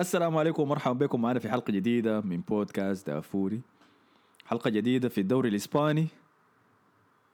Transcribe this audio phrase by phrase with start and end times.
[0.00, 3.60] السلام عليكم ومرحبا بكم معنا في حلقة جديدة من بودكاست دافوري.
[4.46, 6.06] حلقة جديدة في الدوري الإسباني.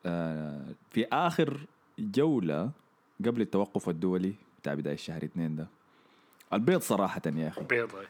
[0.06, 1.67] آه، في آخر
[1.99, 2.71] جولة
[3.25, 5.67] قبل التوقف الدولي بتاع بداية الشهر اثنين ده.
[6.53, 7.65] البيض صراحة يا أخي.
[7.65, 8.07] بيض أي.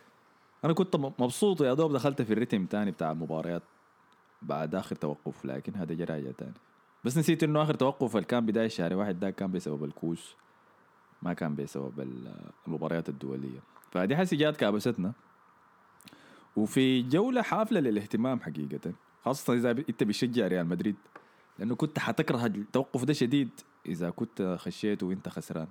[0.64, 3.62] أنا كنت مبسوط يا دوب دخلت في الريتم تاني بتاع المباريات
[4.42, 6.52] بعد آخر توقف لكن هذا جراجة تاني.
[7.04, 10.34] بس نسيت إنه آخر توقف اللي كان بداية شهر واحد ده كان بسبب الكوس
[11.22, 12.34] ما كان بسبب ال-
[12.66, 13.60] المباريات الدولية.
[13.94, 15.12] فدي حسي جات كابستنا.
[16.56, 18.92] وفي جولة حافلة للاهتمام حقيقة
[19.24, 20.96] خاصة إذا ب- أنت بتشجع ريال مدريد
[21.58, 23.50] لأنه كنت حتكره التوقف ده شديد
[23.86, 25.66] إذا كنت خشيت وأنت خسران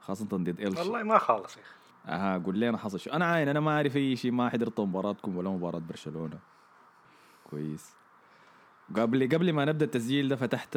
[0.00, 0.78] خاصة ضد إلش.
[0.78, 1.72] والله ما خالص يا أخي.
[2.06, 4.80] أها قول لي أنا حصل شو؟ أنا عاين أنا ما أعرف أي شيء ما حضرت
[4.80, 6.38] مباراتكم ولا مباراة برشلونة.
[7.50, 7.94] كويس.
[8.96, 10.76] قبل قبل ما نبدأ التسجيل ده فتحت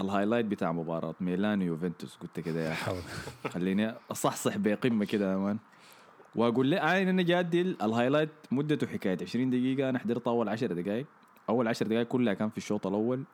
[0.00, 2.92] ال highlight بتاع مباراة ميلان ويوفنتوس قلت كده يا أخي،
[3.48, 5.58] خليني أصحصح بقمة كده يا man
[6.34, 10.72] وأقول لي عاين أنا جادي ال highlight مدته حكايه 20 دقيقة أنا حضرت أول 10
[10.74, 11.06] دقائق
[11.48, 13.24] أول 10 دقائق كلها كان في الشوط الأول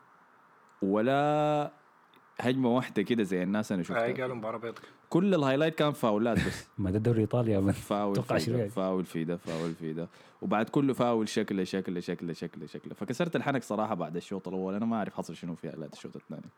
[0.83, 1.71] ولا
[2.41, 4.03] هجمة واحدة كده زي الناس أنا شفتها.
[4.05, 4.79] هاي قالوا مباراة بيض.
[5.13, 6.67] كل ال highlight كان فاولات بس.
[6.79, 9.37] ما ده الدوري الايطالي يا man فاول توقع في شنو ده يعني؟ فاول في ده
[9.37, 10.09] فاول في ده
[10.43, 12.95] وبعد كله فاول شكله شكله شكله شكله شكله.
[12.95, 14.75] فكسرت الحنك صراحة بعد الشوط الأول.
[14.75, 16.51] أنا ما أعرف حصل شنو في highlight الشوط الثاني.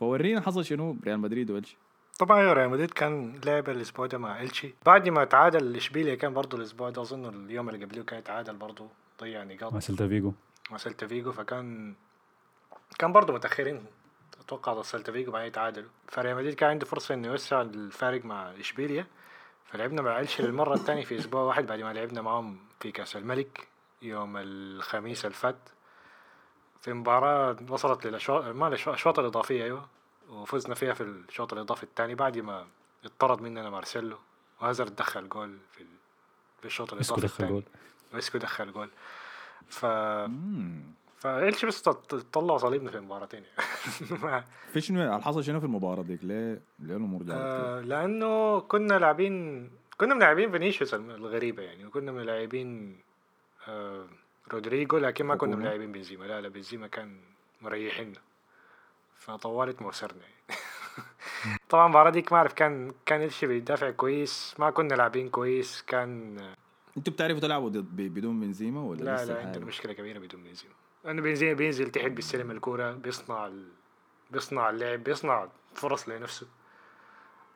[0.00, 1.76] فورينا حصل شنو؟ بريال مدريد وإلشي
[2.18, 4.74] طبعا يا ريال مدريد كان لعب الأسبوع ده مع إلشي.
[4.86, 8.86] بعد ما تعادل إشبيليا كان برضه الأسبوع ده أظن اليوم اللي قبله كان تعادل برضه
[9.20, 9.72] ضيع نقاط.
[9.72, 10.32] مع سيلتا فيجو.
[10.70, 11.94] مع سيلتا فيجو فكان
[12.98, 13.84] كان برضه متأخرين.
[14.48, 18.50] أتوقع ضد سيلتا فيجو بعدين يتعادلوا فريال مدريد كان عنده فرصة إنه يوسع الفارق مع
[18.60, 19.06] إشبيليا.
[19.66, 23.68] فلعبنا مع إلشي للمرة الثانية في أسبوع واحد بعد ما لعبنا معهم في كأس الملك
[24.02, 25.58] يوم الخميس الفات.
[26.80, 29.88] في مباراة وصلت للأشواط ما الأشواط الإضافية أيوة.
[30.28, 32.66] وفزنا فيها في الشوط الإضافي الثاني بعد ما
[33.04, 34.18] اتطرد مننا مارسيلو.
[34.60, 35.84] وهازارد دخل جول في
[36.60, 37.50] في الشوط إيسكو الإضافي دخل الثاني.
[37.50, 37.62] جول.
[38.14, 38.90] وإيسكو دخل جول.
[39.68, 40.97] ف مم.
[41.18, 46.02] فإلشي بس طل- طلع صليبنا في مباراتين يعني ما- في شنو حصل شنو في المباراة
[46.02, 52.98] ديك ليه ليه الأمور؟ آه، لأنه كنا لاعبين كنا ملاعبين فينيسيوس الغريبة يعني وكنا ملاعبين
[53.68, 54.06] آه،
[54.52, 55.56] رودريجو لكن ما كنا.
[55.56, 57.20] ملاعبين بنزيما لا لا بنزيما كان
[57.62, 58.12] مريحنا
[59.14, 60.58] فطوالت موسرنا يعني
[61.70, 66.38] طبعا المباراة ديك ما أعرف كان كان إلشي بيدافع كويس ما كنا لاعبين كويس كان
[66.96, 70.74] أنتوا بتعرفوا تلعبوا بدون بنزيما ولا لا لا؟ عندنا مشكلة كبيرة بدون بنزيما
[71.04, 73.68] لأنه بنزيما بينزل تحت بيستلم الكورة بيصنع ال...
[74.30, 76.46] بيصنع اللعب بيصنع فرص لنفسه.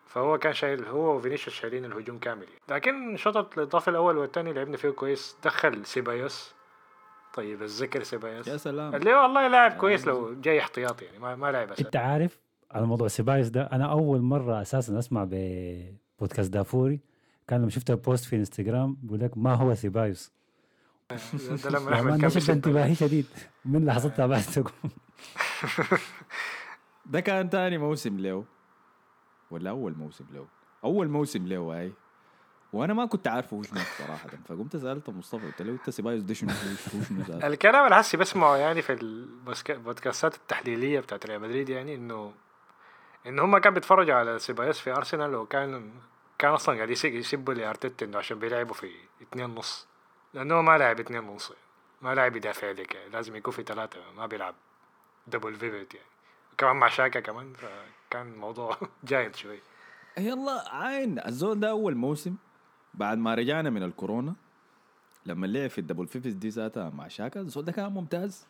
[0.07, 2.43] فهو كان شايل هو وفينيسيوس شايلين الهجوم كامل.
[2.43, 2.61] يعني.
[2.69, 5.37] لكن الشوط الإضافي الأول والثاني لعبنا فيه كويس.
[5.45, 6.55] دخل سيبايوس.
[7.35, 8.49] طيب الذكر سيبايوس.
[8.49, 8.95] يا سلام.
[8.95, 12.39] اللي هو والله لاعب كويس لو جاي احتياطي يعني ما, ما لعب أنت عارف
[12.71, 17.01] على موضوع سيبايوس ده؟ أنا أول مرة أساسا أسمع ببودكاست دافوري.
[17.49, 20.33] كان لما شفت post في انستغرام بيقول لك ما هو سيبايوس.
[21.11, 23.27] ده لما نشد بيسب انتباهي شديد.
[23.65, 24.43] من لحظتها بعد
[27.07, 28.45] ده كان تاني موسم له
[29.51, 30.47] ولا أول موسم له
[30.85, 31.93] أول موسم له هاي
[32.73, 34.29] وأنا ما كنت عارفه شنو صراحة.
[34.49, 36.51] فقمت سالت مصطفى قلت له أنت سيبايوس ده شنو
[37.09, 42.33] شنو؟ الكلام اللي هسي بسمعه يعني في البودكا- البودكاستات التحليلية بتاعت ريال مدريد يعني انه
[43.27, 45.91] ان هم كانوا بيتفرجوا على سيبايوس في أرسنال وكان
[46.39, 48.91] كان أصلا قاعد يسب- يسبوا لأرتيتا إنه عشان بيلعبوا في
[49.23, 49.87] اتنين نص.
[50.34, 51.62] لأنه هو ما لاعب اتنين نص يعني.
[52.03, 53.10] ما لاعب يدافع لك يعني.
[53.10, 54.54] لازم يكون في ثلاثة ما بيلعب
[55.27, 56.06] double pivot يعني
[56.59, 59.59] كمان مع شاكا كمان فكان الموضوع جاهد شوي
[60.19, 62.37] يلا عين الزول ده أول موسم
[62.94, 64.34] بعد ما رجعنا من الكورونا
[65.26, 68.47] لما لعب في ال double pivot دي ذاتها مع شاكا الزول ده كان ممتاز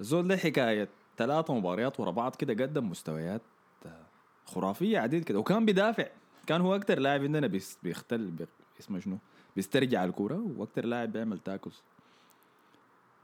[0.00, 3.42] الزول ده حكاية ثلاثة مباريات ورا بعض كده قدم مستويات
[4.46, 6.06] خرافية عديد كده وكان بيدافع
[6.46, 7.46] كان هو أكتر لاعب عندنا
[7.82, 8.46] بيختل بي-
[8.80, 9.18] اسمه شنو
[9.56, 11.82] بيسترجع الكرة وأكتر لاعب بيعمل tackles.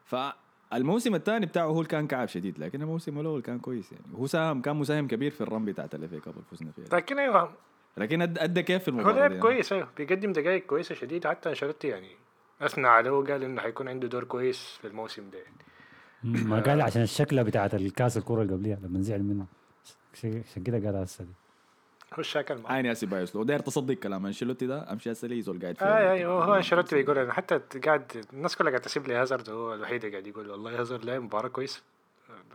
[0.04, 4.04] فالموسم الثاني بتاعه هو اللي كان كعب شديد لكن الموسم الأول كان كويس يعني.
[4.18, 6.98] هو ساهم كان مساهم كبير في ال run بتاعت ال FA Cup اللي فزنا فيها.
[6.98, 7.52] لكن أيوه
[7.96, 9.88] لكن أد- ادى كيف في هو المباراة لعب؟ كويس أيوه.
[9.96, 12.10] بيقدم دقائق كويسة شديد حتى أنشيلوتي يعني
[12.60, 15.38] أثنى عليه وقال إنه حيكون عنده دور كويس في الموسم ده.
[15.38, 16.44] يعني.
[16.44, 19.46] ما قال عشان الشكلة بتاعت الكاس الكره اللي قبليها لما زعل منه.
[20.14, 21.32] عشان عشان كده قال هسه دي
[22.14, 25.42] هو الشاكل معاه عيني يا سيبايوس لو داير تصدق كلام أنشيلوتي ده أمشي هسه لي
[25.42, 28.82] زول قاعد فيه اي اي هو هو أنشيلوتي بيقول أنا حتى قاعد الناس كلها قاعد
[28.82, 31.82] تسيب لي هازارد هو الوحيد اللي قاعد يقول والله هازارد لعب مباراة كويسة.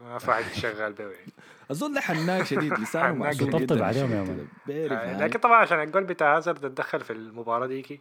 [0.01, 1.31] ما في حد شغال به يعني
[1.71, 3.85] الزول ده حناك شديد لسانه بيطبطب جدا.
[3.85, 4.21] عليهم يا.
[4.21, 4.47] man.
[4.69, 5.23] آه، يعني.
[5.23, 7.99] لكن طبعا عشان الجول بتاع هازارد اتدخل في المباراة ديكي.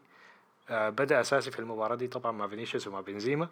[0.71, 3.49] آه، بدأ أساسي في المباراة دي طبعا مع فينيسيوس ومع بنزيما.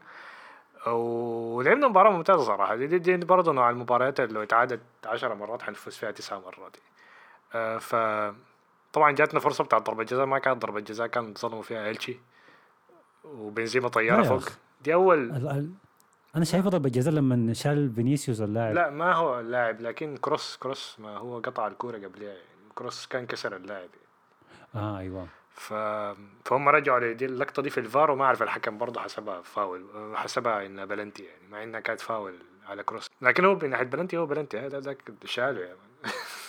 [0.87, 2.77] ولعبنا مباراة ممتازة صراحة.
[2.77, 6.77] دي, دي, دي برضه نوع المباريات اللي لو اتعادت عشر مرات حنفوز فيها تسع مرات
[6.77, 6.92] آه
[7.81, 7.97] ف
[8.93, 12.17] طبعا جاتنا فرصة بتاعت ضربة جزاء ما كانت ضربة جزاء كان ظلموا فيها إلشي
[13.25, 14.49] وبنزيما طيارة يا فوق.
[14.85, 15.71] دي أول ال- ال-
[16.37, 18.75] أنا شايفه ضربة جزاء لما شال فينيسيوس اللاعب.
[18.75, 22.43] لا ما هو اللاعب لكن كروس كروس ما هو قطع الكورة قبلها يعني
[22.75, 23.89] كروس كان كسر اللاعب.
[24.75, 25.27] آه أيوه.
[25.55, 25.73] ف...
[26.45, 29.85] فهم رجعوا لدي اللقطة دي في الفار وما أعرف الحكم برضه حسبها فاول
[30.17, 32.35] حسبها إنها بلنتي يعني مع إنها كانت فاول
[32.67, 33.11] على كروس.
[33.23, 35.79] لكن هو من ناحية بلنتي هو بلنتي هذا ذاك شاله يعني.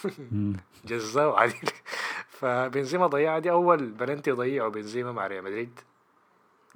[0.86, 1.62] جزاه عليه
[2.40, 5.80] فبنزيما ضيع دي أول بلنتي ضيعه بنزيما مع ريال مدريد.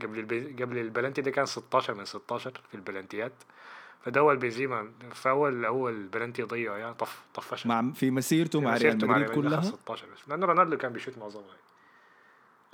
[0.02, 0.62] قبل الب...
[0.62, 3.34] قبل البلنتي ده كان 16 من 16 في ال penaltyات.
[4.02, 6.94] فده أول بنزيما فأول أول بلنتي ضيعه يعني.
[6.94, 10.30] طف طفش مع في مسيرته مع ريال مدريد كلها؟ 16 بس.
[10.30, 11.46] لأنه رونالدو كان بيشوت معظمها.
[11.46, 11.62] يعني.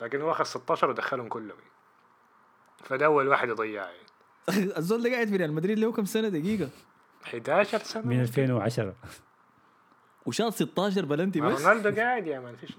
[0.02, 1.58] لكن هو أخذ 16 ودخلهم كلهم.
[2.84, 3.98] فده أول واحد يضيع يعني.
[4.78, 6.70] الزول ده قاعد في ريال مدريد له كم سنة؟ دقيقة.
[7.24, 8.08] 11 سنة.
[8.08, 8.94] من 2010
[10.26, 12.72] وشاط 16 بلنتي بس رونالدو قاعد يا man فيش.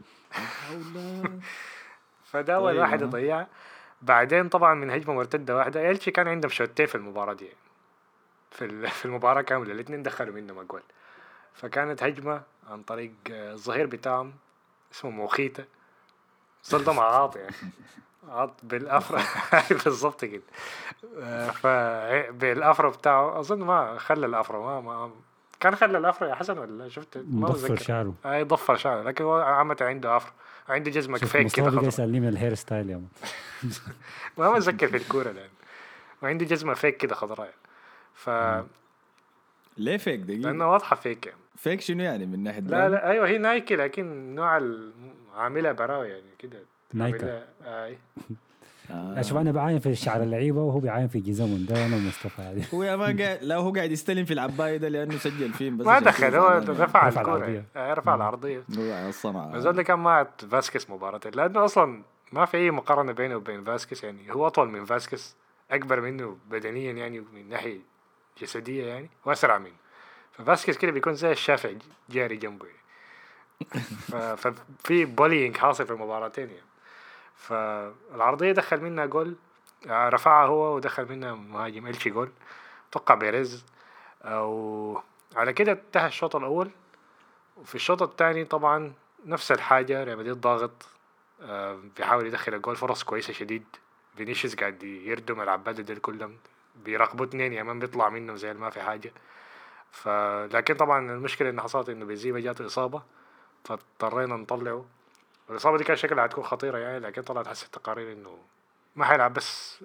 [2.32, 3.06] فده اول طيب، واحد آه.
[3.06, 3.46] يضيع
[4.02, 7.49] بعدين طبعا من هجمة مرتدة واحدة إلشي كان عندهم شوتين في المباراة دي.
[8.50, 10.82] في في المباراة كاملة الاثنين دخلوا منهم أجوال.
[11.55, 14.32] فكانت هجمة عن طريق آه، الظهير بتاعهم
[14.93, 15.64] اسمه موخيتا.
[16.73, 17.55] ده معاط يعني.
[18.29, 19.19] عاط بال afro
[19.85, 20.43] بالظبط كده.
[21.19, 21.67] آه، ف
[22.33, 25.11] بال afro بتاعه أظن ما خلى ال afro ما, ما
[25.61, 27.77] كان خلى ال afro يا حسن ولا شفت؟ ما بتذكر.
[27.77, 28.15] شعره.
[28.27, 30.33] أي ضفر شعره لكن هو عامة عنده afro
[30.69, 33.03] عنده جزمة شوف فيك كده مصطفى خضرا يسألني من الهير ستايل يا.
[34.39, 35.49] ما بتذكر في الكورة الان
[36.23, 37.55] وعنده جزمة فيك كده خضراء.
[38.15, 38.31] ف
[39.79, 40.41] ليه فيك؟ دقيقة.
[40.41, 41.27] لأنه واضحة فيك.
[41.27, 44.93] يعني فيك شنو يعني من ناحية لا؟ لا أيوه هي نايكي لكن نوع ال-
[45.37, 46.59] عاملها براوي يعني كده.
[46.93, 47.19] نايكا.
[47.62, 47.99] عاملها- اي
[48.91, 49.23] آه.
[49.23, 52.83] شوف أنا بعاين في شعر اللعيبة وهو بيعاين في جزمهم ده أنا ومصطفى هذه هو
[52.83, 55.99] يا ما قاعد لا هو قاعد يستلم في العباية ده لأنه سجل فيلم بس ما
[55.99, 56.67] دخل هو يعني.
[56.67, 57.65] رفع العرضية.
[57.77, 62.03] آه، رفع العرضية هو على الصنعة الزول ده كان مع فاسكيز مباراة لأنه أصلا
[62.33, 65.37] ما في أي مقارنة بينه وبين فاسكيز يعني هو أطول من فاسكيز
[65.71, 67.79] أكبر منه بدنيا يعني من ناحية
[68.43, 69.85] جسدية يعني وأسرع منه
[70.33, 71.79] ففاسكيز كده بيكون زي الشافعي
[72.11, 72.79] جاري جنبه يعني.
[74.37, 76.74] ففي بولينج حاصل في المباراتين يعني
[77.37, 79.37] فالعرضية دخل منها جول
[79.91, 82.31] آه، رفعها هو ودخل منها مهاجم إلشي جول.
[82.93, 83.65] توقع بيريز.
[84.23, 85.03] أو
[85.37, 86.71] على كده انتهى الشوط الأول.
[87.57, 88.93] وفي الشوط الثاني طبعا
[89.27, 90.87] نفس الحاجة ريال مدريد ضاغط
[91.43, 92.77] آه، بيحاول يدخل الجول.
[92.77, 93.65] فرص كويسة شديد.
[94.17, 96.37] فينيسيوس قاعد يردم العبادة دول كلهم
[96.85, 99.13] بيراقبوا اتنين يا مان بيطلع منهم زي ما في حاجة.
[99.91, 100.09] ف
[100.53, 103.03] لكن طبعا المشكلة اللي حصلت إنه بنزيما جاته إصابة.
[103.65, 104.85] فاضطرينا نطلعه.
[105.50, 108.38] الإصابة دي كان شكلها هتكون خطيرة يعني لكن طلعت حسب التقارير إنه
[108.96, 109.85] ما حيلعب بس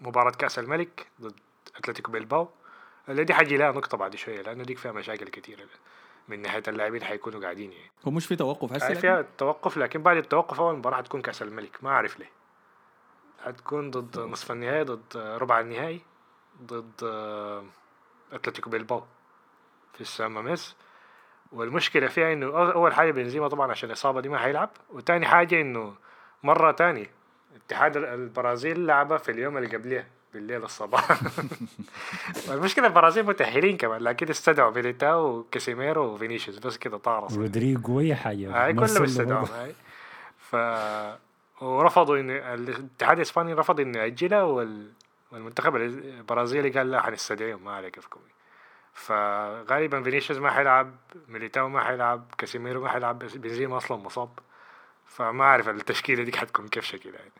[0.00, 1.34] مباراة كأس الملك ضد
[1.76, 2.48] أتلتيكو بيلباو
[3.08, 5.64] اللي دي حاجي لها نقطة بعد شوية لأنه ديك فيها مشاكل كتيرة
[6.28, 7.90] من ناحية اللاعبين حيكونوا قاعدين يعني.
[8.06, 11.42] هو مش في توقف هسه لكن؟ فيها توقف لكن بعد التوقف أول مباراة حتكون كأس
[11.42, 12.30] الملك ما أعرف ليه.
[13.44, 16.00] حتكون ضد نصف النهائي ضد ربع النهائي
[16.62, 17.04] ضد
[18.32, 19.04] أتلتيكو بيلباو
[19.94, 20.76] في السان ماميس.
[21.52, 25.60] والمشكلة فيها إنه أو- أول حاجة بنزيما طبعا عشان الإصابة دي ما حيلعب وتاني حاجة
[25.60, 25.94] إنه
[26.42, 27.08] مرة تاني
[27.66, 31.08] اتحاد ال- البرازيل لعبها في اليوم اللي قبليه بالليل الصباح.
[32.52, 38.64] المشكلة البرازيل متأهلين كمان لكن استدعوا ميليتاو وكاسيميرو وفينيسيوس بس كده طارص رودريجو اي حاجة.
[38.64, 39.46] هاي مارسيلو كلهم استدعوا.
[39.62, 39.72] هاي.
[40.38, 40.56] ف
[41.62, 44.90] ورفضوا إن الاتحاد الإسباني رفض إنه ياجلها وال...
[45.32, 48.20] والمنتخب البرازيلي قال لا حنستدعيهم ما عليك كيفكم
[48.98, 50.94] فغالبا فينيسيوس ما حيلعب
[51.28, 54.38] ميليتاو ما حيلعب كاسيميرو ما حيلعب بنزيما أصلا مصاب.
[55.06, 57.32] فما أعرف التشكيلة دي حتكون كيف شكلها يعني.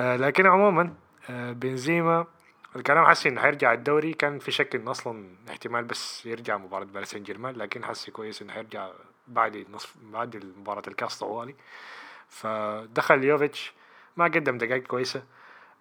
[0.00, 0.94] آه لكن عموما
[1.30, 2.26] آه بنزيما
[2.76, 4.12] الكلام حسي إنه حيرجع الدوري.
[4.12, 8.42] كان في شك إنه أصلا احتمال بس يرجع مباراة باريس سان جيرمان لكن حسي كويس
[8.42, 8.90] إنه حيرجع
[9.28, 11.54] بعد نصف بعد مباراة الكاس طوالي.
[12.28, 13.72] فدخل يوفيتش
[14.16, 15.22] ما قدم دقائق كويسة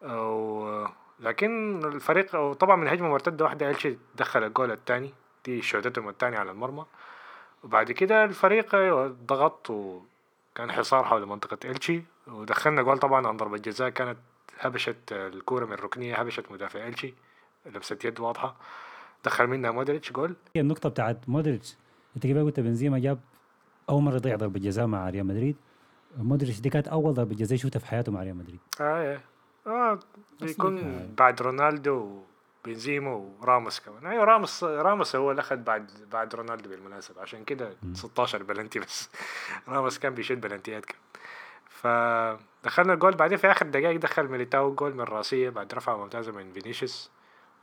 [0.02, 0.86] و...
[1.22, 5.14] لكن الفريق أو طبعا من هجمة مرتدة واحدة إلشي دخل الجول الثاني
[5.46, 6.86] دي شوتتهم الثاني على المرمى.
[7.64, 12.04] وبعد كده الفريق أيوة ضغط وكان حصار حول منطقة إلشي.
[12.28, 14.18] ودخلنا جول طبعا عن ضربة جزاء كانت
[14.60, 17.14] هبشت الكورة من الركنية هبشت مدافع إلشي.
[17.66, 18.56] لمسة يد واضحة.
[19.26, 20.36] دخل منها مودريتش جول.
[20.56, 21.76] هي النقطة بتاعت مودريتش.
[22.16, 23.20] أنت كيف قلت بنزيما جاب
[23.90, 25.56] أول مرة يضيع ضربة جزاء مع ريال مدريد؟
[26.18, 28.60] مودريتش دي كانت أول ضربة جزاء يشوتها في حياته مع ريال مدريد.
[28.82, 29.20] آه
[29.68, 30.00] آه
[30.42, 32.22] بيكون بعد رونالدو
[32.66, 34.06] وبنزيما وراموس كمان.
[34.06, 37.22] أيوه راموس راموس هو اللي أخذ بعد بعد رونالدو بالمناسبة.
[37.22, 39.10] عشان كده 16 بلنتي بس.
[39.70, 41.02] راموس كان بيشوت penaltyات كمان.
[41.70, 43.12] فدخلنا الجول.
[43.16, 47.12] بعدين في آخر دقائق دخل ميليتاو جول من راسية بعد رفعة ممتازة من فينيسيوس.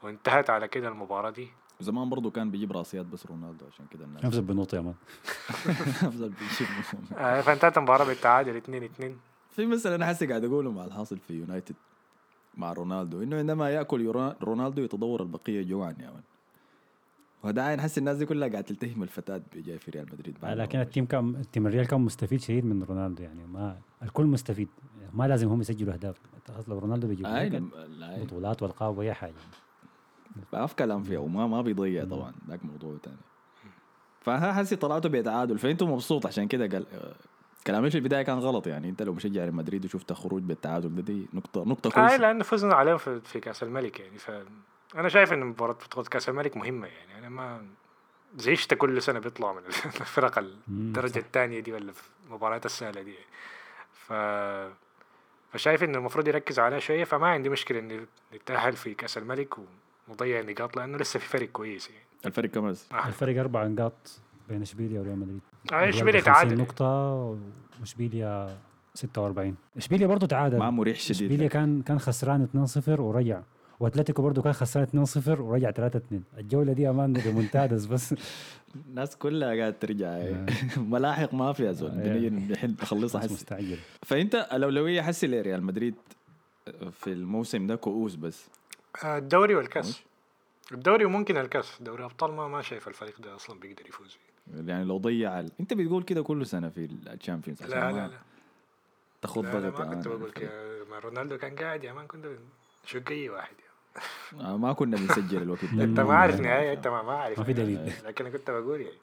[0.02, 1.48] وانتهت على كده المباراة دي.
[1.80, 4.94] زمان برضو كان بيجيب راسيات بس رونالدو عشان كده الناس نفس بنوط يا man.
[6.08, 6.68] أفضل بيجيب
[7.18, 9.18] آه، فانتهت المباراة بالتعادل 2 2
[9.58, 11.74] في مثلا أنا حاسس قاعد اقوله مع الحاصل في يونايتد
[12.56, 14.06] مع رونالدو إنه عندما يأكل
[14.42, 16.22] رونالدو يتطور البقية جوعا يا man
[17.44, 20.85] وده عين حس الناس دي كلها قاعد تلتهم الفتات جاي في ريال مدريد لكن ال
[20.85, 24.68] team كان ال team الريال كان مستفيد شديد من رونالدو يعني ما الكل مستفيد.
[25.14, 26.16] ما لازم هم يسجلوا أهداف.
[26.58, 27.26] أصلا رونالدو بيجيب
[28.00, 29.34] بطولات والقاب واي حاجة.
[30.52, 32.32] ما في كلام فيها وما ما بيضيع طبعا.
[32.48, 33.16] ذاك موضوع تاني.
[34.20, 36.86] فها حسي طلعتوا بتعادل فانتوا مبسوط عشان كده قال
[37.68, 41.02] كلامي في البداية كان غلط يعني؟ أنت لو مشجع ريال مدريد وشفت خروج بالتعادل ده
[41.02, 44.30] دي نقطه نقطة آه كويسه لأنه فزنا عليهم في, في كأس الملك يعني ف
[44.94, 47.18] أنا شايف إن مباراة بطولة كأس الملك مهمة يعني.
[47.18, 47.66] أنا ما
[48.36, 49.62] زيشتا كل سنة بيطلع من
[50.00, 53.14] الفرق الدرجة الثانية دي ولا في المباريات السهلة دي.
[53.92, 54.12] ف
[55.52, 59.54] فشايف انه المفروض يركز عليها شوية فما عندي مشكلة إني نتأهل في كأس الملك
[60.08, 62.04] ونضيع نقاط لأنه لسه في فرق كويس يعني.
[62.26, 63.06] الفرق كم آه.
[63.06, 65.40] الفرق أربع نقاط بين إشبيليا وريال مدريد.
[65.54, 66.58] آه، اشبيليا ب 50 تعادل.
[66.58, 67.36] نقطة
[67.80, 68.58] وإشبيليا
[68.94, 70.58] 46 إشبيليا برضه تعادل.
[70.58, 71.22] ما مريح شديد.
[71.22, 73.40] إشبيليا كان كان خسران 2-0 ورجع.
[73.80, 75.98] وأتلتيكو برضه كان خسران 2-0 ورجع 3-2
[76.38, 78.14] الجولة دي أمان ريمونتادز بس.
[78.88, 80.18] الناس كلها قاعد ترجع.
[80.76, 81.90] ملاحق ما في يا زول.
[81.90, 82.66] آه.
[82.66, 83.78] نخلصها ناس حسي مستعجل.
[84.02, 85.94] فأنت الأولوية حسي لريال مدريد
[86.92, 88.48] في الموسم ده كؤوس بس؟
[89.04, 90.02] آه، الدوري والكأس.
[90.72, 91.78] الدوري وممكن الكأس.
[91.82, 94.08] دوري أبطال ما ما شايف الفريق ده أصلا بيقدر يفوز.
[94.10, 94.27] فيه.
[94.54, 95.50] يعني لو ضيع ال...
[95.60, 98.18] انت بتقول كده كل سنة في ال Champions لا ما لا لا لا
[99.26, 100.30] ضغط ما كنت بقول.
[100.30, 102.26] كده ما رونالدو كان قاعد يا man كنت
[102.84, 104.58] شق اي واحد يعني.
[104.58, 107.52] ما كنا بنسجل الوقت ده انت ما عارف نهاية انت ما, ما عارف ما في.
[107.52, 107.92] دليل.
[108.04, 108.98] لكن أنا كنت بقول يعني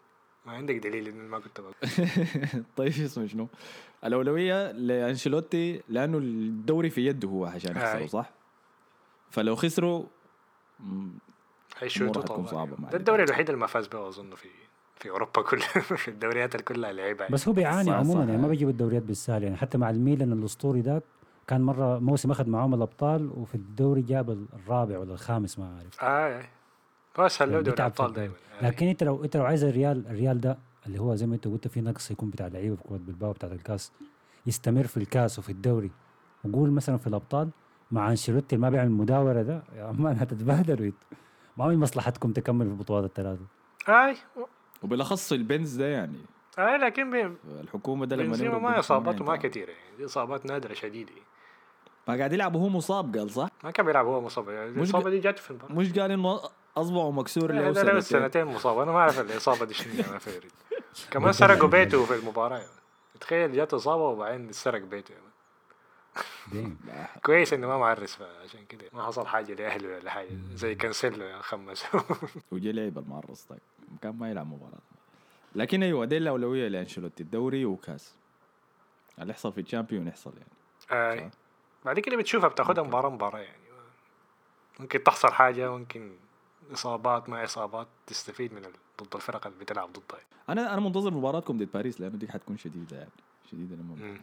[0.46, 1.74] ما عندك دليل إن ما كنت بقول
[2.76, 3.48] طيب اسمه شنو؟
[4.04, 8.06] الأولوية لأنشيلوتي لأنه الدوري في يده هو عشان يخسره.
[8.06, 8.30] صح؟
[9.32, 10.04] فلو خسروا
[11.76, 14.50] حتكون طبعا ده الدوري الوحيد اللي ما فاز به أظن في
[14.96, 15.68] في أوروبا كلها
[16.04, 18.24] في الدوريات كلها لعبها بس هو بيعاني عموما.
[18.24, 21.04] يعني ما بيجيب الدوريات بالسهل يعني حتى مع الميلان الأسطوري ذاك
[21.48, 26.40] كان مرة موسم أخذ معاهم الأبطال وفي الدوري جاب الرابع ولا الخامس ما عارف آه
[26.40, 26.46] آه.
[27.26, 28.14] بس هلو دوري بيتعب في الابطال.
[28.14, 31.48] دائما لكن أنت لو أنت لو عايز الريال الريال ده اللي هو زي ما أنت
[31.48, 33.92] قلت في نقص يكون بتاع لعيبة في كره بالباو بتاعت الكاس
[34.46, 35.92] يستمر في الكاس وفي الدوري
[36.46, 37.50] وقول مثلا في الأبطال
[37.92, 40.92] مع أنشيلوتي اللي ما بيعمل المداوره ده يا man هتتبهدلوا.
[41.58, 43.46] ما من مصلحتكم تكمل في البطولات الثلاثة
[43.90, 44.16] اي
[44.84, 46.18] وبالاخص البنز ده يعني.
[46.60, 49.36] اي لكن بي- الحكومة ده لما بنزيما ما اصاباته ما.
[49.36, 49.98] كثيره يعني.
[49.98, 51.12] دي إصابات نادرة شديدة.
[52.08, 54.50] ما قاعد يلعب وهو مصاب قال صح؟ ما كان بيلعب هو مصاب.
[54.50, 55.74] يعني مش الإصابة دي جات في المباراة.
[55.74, 56.40] مش قال انه
[56.78, 58.78] أصبعه مكسور له له سنتين سنتين مصاب.
[58.80, 60.52] أنا ما أعرف الإصابة دي شنو يا ما فارد
[61.12, 62.58] كمان سرقوا بيته في المباراة.
[62.58, 62.70] يعني.
[63.20, 65.14] تخيل جات إصابة وبعدين سرق بيته.
[65.14, 66.78] يعني.
[67.26, 70.30] كويس إنه ما معرس عشان كده ما حصل حاجة لأهله ولا حاجة.
[70.54, 71.86] زي كانسيلو يعني خمس.
[72.52, 73.60] وجي لعب المعرض طيب.
[74.02, 74.80] كان ما يلعب مباراة.
[75.56, 78.16] لكن أيوه دي الأولوية لأنشيلوتي الدوري وكاس.
[79.20, 81.22] اللي يحصل في الشامبيون يحصل يعني.
[81.22, 81.30] أي.
[81.86, 83.58] بعد كده بتشوفها بتاخدها مباراة مباراة يعني.
[84.80, 86.12] ممكن تحصل حاجة ممكن
[86.74, 88.72] إصابات ما إصابات تستفيد من ال-
[89.04, 92.98] ضد الفرق اللي بتلعب ضدها أنا أنا منتظر مباراتكم ضد باريس لأنه دي حتكون شديدة
[92.98, 93.10] يعني.
[93.52, 94.18] شديدة لما.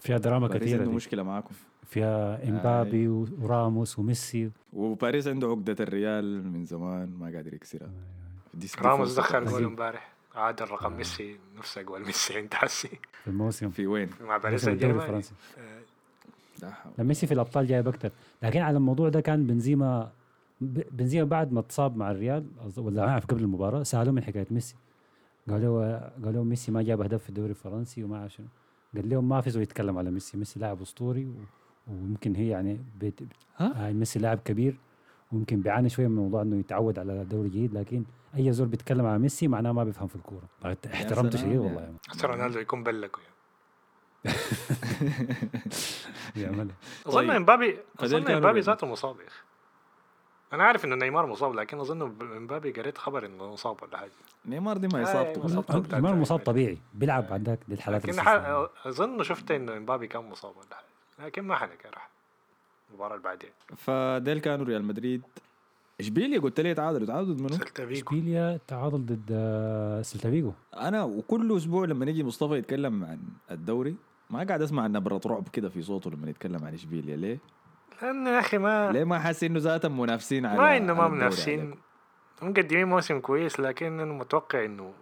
[0.00, 0.96] فيها دراما كثيرة عنده دي.
[0.96, 1.54] مشكلة معاكم.
[1.86, 4.50] فيها إمبابي وراموس وميسي.
[4.72, 7.86] وباريس عنده عقدة الريال من زمان ما قادر يكسرها.
[7.86, 7.94] دي
[8.82, 9.44] راموس دخل.
[9.44, 10.10] جول امبارح.
[10.34, 12.88] عاد الرقم ميسي نفس اجوان ميسي انت حسي
[13.24, 13.70] في الموسم.
[13.70, 15.00] في وين؟ مع باريس سان جيرمان.
[15.00, 15.32] الفرنسي
[16.62, 18.10] آه، لا ميسي في الأبطال جايب أكثر
[18.42, 20.12] لكن على الموضوع ده كان بنزيما
[20.60, 24.74] بنزيما بعد ما اتصاب مع الريال ولا ما أعرف قبل المباراة سألوه من حكاية ميسي.
[25.50, 28.46] قالوا قالوا ميسي ما جاب اهداف في الدوري الفرنسي وما أعرف شنو.
[28.94, 30.36] قال لهم ما في زول يتكلم على ميسي.
[30.38, 31.34] ميسي لاعب أسطوري و-
[31.88, 33.20] ويمكن هي يعني بيت
[33.56, 34.76] ها؟ آه ميسي لاعب كبير.
[35.32, 38.04] ويمكن بيعاني شوية من موضوع إنه يتعود على دوري جديد لكن
[38.36, 40.42] أي زول بيتكلم على ميسي معناه ما بيفهم في الكورة
[40.94, 43.30] احترمته شديد يا- والله حتى رونالدو يكون بلكوا يعني.
[46.36, 46.74] يعملها
[47.06, 47.30] أظن طيب.
[47.30, 48.60] امبابي أظن إمبابي.
[48.60, 49.40] ذاته مصاب يا أخي
[50.52, 52.02] أنا عارف إنه نيمار مصاب لكن أظن
[52.36, 54.10] إمبابي قريت خبر إنه مصاب ولا حاجة
[54.46, 55.60] نيمار دي ما آه، إصابته.
[55.60, 56.38] بتاعت جمال مصاب.
[56.38, 58.18] طبيعي بيلعب دي الحالات لكن
[58.86, 62.09] أظن شفت إنه إمبابي كان مصاب ولا حاجة لكن ما حنك راح
[62.90, 65.22] المباراة اللي بعدين فديل كانوا ريال مدريد.
[66.00, 70.52] إشبيليا قلت لي تعادلوا تعادلوا ضد منو؟ إشبيليا تعادل ضد آه، سيلتا فيجو.
[70.76, 73.18] أنا وكل أسبوع لما يجي مصطفى يتكلم عن
[73.50, 73.96] الدوري
[74.30, 77.16] ما قاعد أسمع نبرة رعب كده في صوته لما يتكلم عن إشبيليا.
[77.16, 77.38] ليه؟
[78.02, 81.74] لأن يا أخي ما ليه ما حاسس إنه ذاتهم منافسين على ما إنه ما منافسين؟
[82.42, 84.92] مقدمين موسم كويس لكن أنا متوقع إنه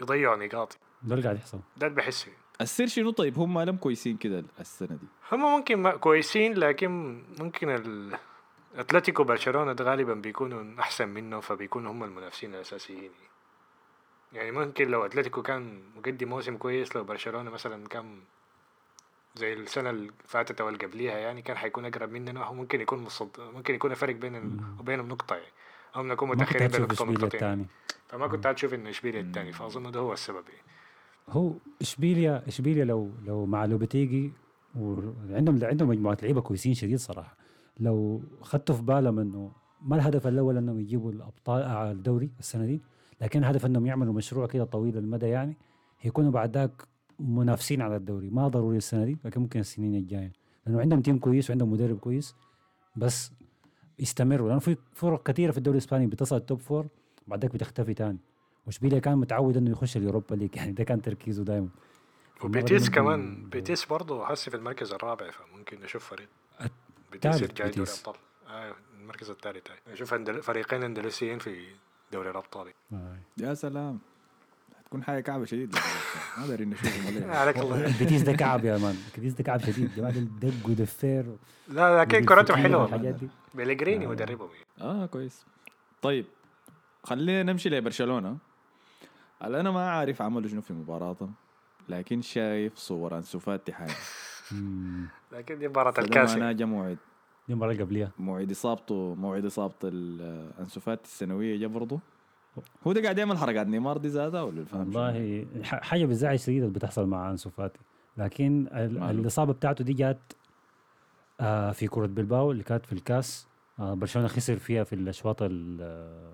[0.00, 0.78] يضيعوا نقاط.
[1.02, 1.60] ده اللي قاعد يحصل.
[1.76, 2.28] ده اللي بحس
[2.60, 5.06] السر شنو؟ طيب هم لم كويسين كده السنة دي.
[5.32, 8.18] هم ممكن ما كويسين لكن ممكن ال...
[8.76, 13.10] أتلتيكو برشلونه ده غالبا بيكونوا أحسن منه فبيكونوا هم المنافسين الأساسيين.
[14.32, 18.20] يعني ممكن لو أتلتيكو كان مقدم موسم كويس لو برشلونة مثلا كان
[19.34, 22.98] زي السنة اللي فاتت أو اللي قبليها يعني كان حيكون أقرب مننا هو ممكن يكون
[22.98, 23.30] مصد...
[23.38, 25.52] ممكن يكون فرق بين وبينهم نقطة يعني.
[25.96, 27.66] أو نكون متأخرين بنقطة نقطتين.
[28.08, 30.71] فما كنت هتشوف انه اشبيليا الثاني فأظن ده هو السبب يعني.
[31.28, 34.32] هو إشبيليا إشبيليا لو لو مع لوبيتيجي
[34.76, 37.36] وعندهم عندهم مجموعه لعيبة كويسين شديد صراحة.
[37.80, 39.52] لو خدتوا في بالهم إنه
[39.82, 42.82] ما الهدف الأول إنهم يجيبوا الأبطال على الدوري السنة دي
[43.20, 45.56] لكن الهدف إنهم يعملوا مشروع كده طويل المدى يعني
[46.04, 46.82] يكونوا بعد ذاك
[47.20, 48.30] منافسين على الدوري.
[48.30, 50.32] ما ضروري السنة دي لكن ممكن السنين الجاية.
[50.66, 52.34] لأنه عندهم team كويس وعندهم مدرب كويس
[52.96, 53.32] بس
[53.98, 54.48] يستمروا.
[54.48, 56.86] لأنه في فرق كثيرة في الدوري الإسباني بتصل ال top four
[57.26, 58.18] بعد ذاك بتختفي تاني.
[58.66, 61.68] واشبيليا كان متعود إنه يخش ال Europa League يعني ده كان تركيزه دائما
[62.44, 66.28] وبيتيس كمان بيتيس برضه حسي في المركز الرابع فممكن نشوف فريق
[67.12, 68.02] بيتيس الثالث يرجع دوري بيتيس.
[68.02, 69.66] الابطال أيوه المركز الثالث.
[69.92, 70.42] نشوف أندل...
[70.42, 71.66] فريقين إندلسيين في
[72.12, 72.72] دوري الأبطال.
[72.92, 73.16] آه.
[73.38, 73.98] يا سلام.
[74.78, 75.74] هتكون حاجة كعبة شديد
[76.38, 77.86] ما دارين نشوفهم ولا عليك الله.
[77.86, 78.96] البيتيس ده كعب يا man.
[79.14, 79.94] البيتيس ده كعب شديد.
[79.96, 81.36] جماعة الدق ودفير
[81.68, 83.16] لا لكن كرتهم حلوة
[83.54, 84.08] بيليجريني آه.
[84.08, 84.90] مدربهم يعني.
[84.92, 85.44] آه كويس.
[86.02, 86.24] طيب
[87.04, 88.36] خلينا نمشي لبرشلونة.
[89.42, 91.32] هلا أنا ما عارف عملوا شنو في مباراتهم
[91.88, 93.92] لكن شايف صور أنسو فاتي حاجة.
[95.32, 96.54] لكن دي مباراة فده الكاس يعني.
[96.54, 96.98] جا موعد
[97.48, 99.74] دي اللي قبليها موعد إصابته موعد إصابة
[100.60, 102.00] أنسو فاتي السنوية جا برضه
[102.86, 106.62] هو ده قاعد يعمل حركات نيمار دي ذاتها ولا الفهم؟ والله ح- حاجة بتزعل شديد
[106.62, 107.80] اللي بتحصل مع أنسو فاتي
[108.16, 110.32] لكن؟ الإصابة بتاعته دي جات
[111.40, 113.46] آه في كرة بلباو اللي كانت في الكاس
[113.78, 116.32] آه برشلونة خسر فيها في الأشواط ال-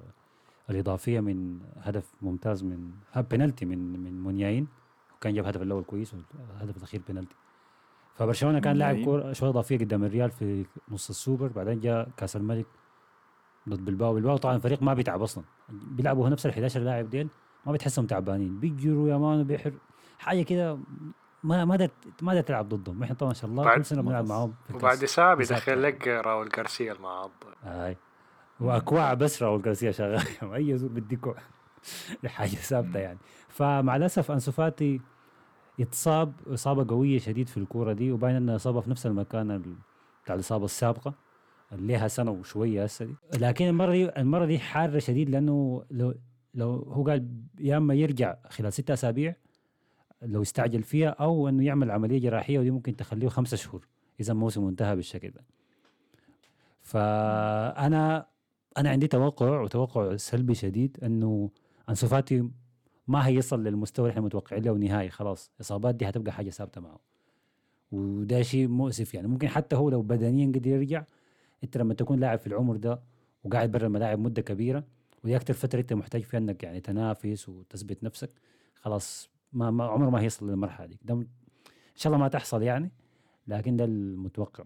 [0.70, 2.90] الإضافية من هدف ممتاز من
[3.30, 4.68] بنالتي من من مونياين
[5.16, 7.34] وكان جاب الهدف الأول كويس والهدف الأخير بنالتي
[8.14, 12.66] فبرشلونة كان لاعب؟ كورة اشواط إضافية قدام الريال في نص السوبر بعدين جاء كاس الملك
[13.68, 14.14] ضد بلباو.
[14.14, 15.44] بلباو طبعا فريق ما بيتعب أصلا.
[15.68, 17.28] بيلعبوا نفس ال 11 لاعب ديل
[17.66, 18.60] ما بتحسهم تعبانين.
[18.60, 19.72] بيجروا يا man وبيحر.
[20.18, 20.78] حاجة كده
[21.44, 23.02] ما ما دت ما دت تلعب ضدهم.
[23.02, 24.28] إحنا طبعا ما شاء الله كل سنة بنلعب.
[24.28, 25.82] معاهم وبعد بالذات بيدخل.
[25.82, 27.30] لك راول جارسيا المعض
[27.62, 27.96] هاي.
[28.60, 30.22] وأكواع بس راول جارسيا شغال.
[30.54, 31.34] أي زول بديكوا
[32.22, 33.18] دي حاجة ثابتة يعني.
[33.48, 35.00] فمع الأسف انسو فاتي
[35.78, 39.76] يتصاب إصابة قوية شديد في الكورة دي وباين انها إصابة في نفس المكان ال-
[40.24, 41.14] بتاع الإصابة السابقة
[41.72, 43.14] اللي لها سنة وشوية هسه دي.
[43.34, 46.14] لكن المرة دي المرة دي حارة شديد لأنه لو
[46.54, 47.28] لو هو قال
[47.60, 49.34] يا إما يرجع خلال ستة أسابيع
[50.22, 53.86] لو استعجل فيها أو إنه يعمل عملية جراحية ودي ممكن تخليه خمسة شهور
[54.20, 55.44] إذا موسم انتهى بالشكل ده.
[56.82, 58.26] فأنا
[58.78, 61.50] أنا عندي توقع وتوقع سلبي شديد أنه
[61.88, 62.48] أنسو فاتي
[63.08, 65.50] ما هيصل للمستوى اللي إحنا متوقعين له نهائي خلاص.
[65.56, 67.00] الاصابات دي هتبقى حاجة ثابتة معه.
[67.92, 69.28] وده شيء مؤسف يعني.
[69.28, 71.04] ممكن حتى هو لو بدنيا قدر يرجع
[71.64, 73.00] أنت لما تكون لاعب في العمر ده
[73.44, 74.84] وقاعد برا الملاعب مدة كبيرة
[75.24, 78.30] ودي أكثر فتره أنت محتاج فيها إنك يعني تنافس وتثبت نفسك
[78.74, 80.98] خلاص ما, ما عمره ما هيصل للمرحلة دي.
[81.02, 81.26] ده إن
[81.96, 82.90] شاء الله ما تحصل يعني
[83.46, 84.64] لكن ده المتوقع.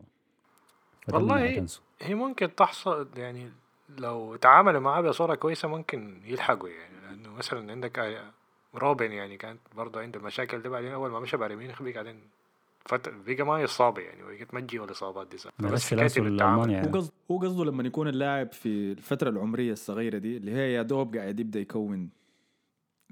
[1.13, 1.67] والله.
[2.01, 3.51] هي ممكن تحصل يعني
[3.99, 8.31] لو تعاملوا معاه بصورة كويسة ممكن يلحقوا يعني لأنه مثلا عندك آه،
[8.75, 12.21] روبن يعني كانت برضه عنده المشاكل دي بعدين أول ما مشى بايرن ميونخ بقى بعدين
[12.85, 13.09] فت...
[13.09, 15.37] بقى ما يصاب يعني وبقت مجي الإصابات دي.
[15.73, 16.27] بس إنه التعامل.
[16.29, 20.53] الالماني هو يعني قصد هو قصده لما يكون اللاعب في الفترة العمرية الصغيرة دي اللي
[20.53, 22.11] هي يا دوب قاعد يبدأ يكون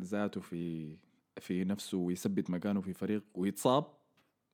[0.00, 0.92] ذاته في
[1.40, 3.84] في نفسه ويثبت مكانه في فريق ويتصاب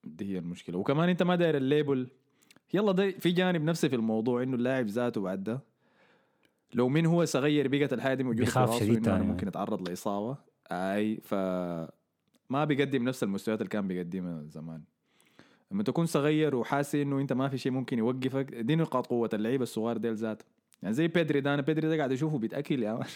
[0.05, 2.09] دي هي المشكلة وكمان أنت ما داير ال label
[2.75, 5.61] يلا ده في جانب نفسي في الموضوع إنه اللاعب ذاته بعد ده
[6.75, 9.89] لو من هو صغير بقت الحاجة دي موجودة في راسه شديد إنه أنا ممكن أتعرض
[9.89, 10.37] لإصابة.
[10.71, 11.35] آي ف
[12.51, 14.83] ما بيقدم نفس المستويات اللي كان بيقدمها زمان.
[15.73, 19.63] لما تكون صغير وحاسس إنه أنت ما في شيء ممكن يوقفك دي نقاط قوة اللعيبة
[19.63, 20.45] الصغار ديل ذاته
[20.83, 23.07] يعني زي بيدري ده أنا بيدري ده قاعد أشوفه بيتأكل يا man.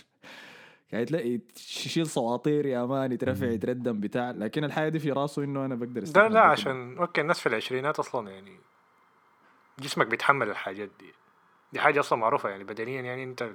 [0.92, 3.46] قاعد تلاقي يشيل سواطير يا man يترفع.
[3.46, 4.30] يتردم بتاع.
[4.30, 6.40] لكن الحاجة دي في راسه إنه أنا بقدر ده لا.
[6.40, 8.56] عشان okay الناس في العشرينات أصلا يعني
[9.80, 11.12] جسمك بيتحمل الحاجات دي.
[11.72, 13.50] دي حاجة أصلا معروفة يعني بدنيا يعني أنت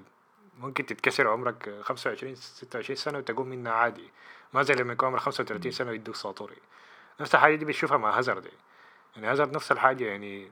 [0.60, 4.12] ممكن تتكسر عمرك 25 26 سنة وتقوم منها عادي.
[4.54, 6.56] ما زي لما يكون عمرك 35 سنة ويدوك ساطوري.
[7.20, 8.48] نفس الحاجة دي بتشوفها مع هازارد.
[9.16, 10.52] يعني هازارد نفس الحاجة يعني.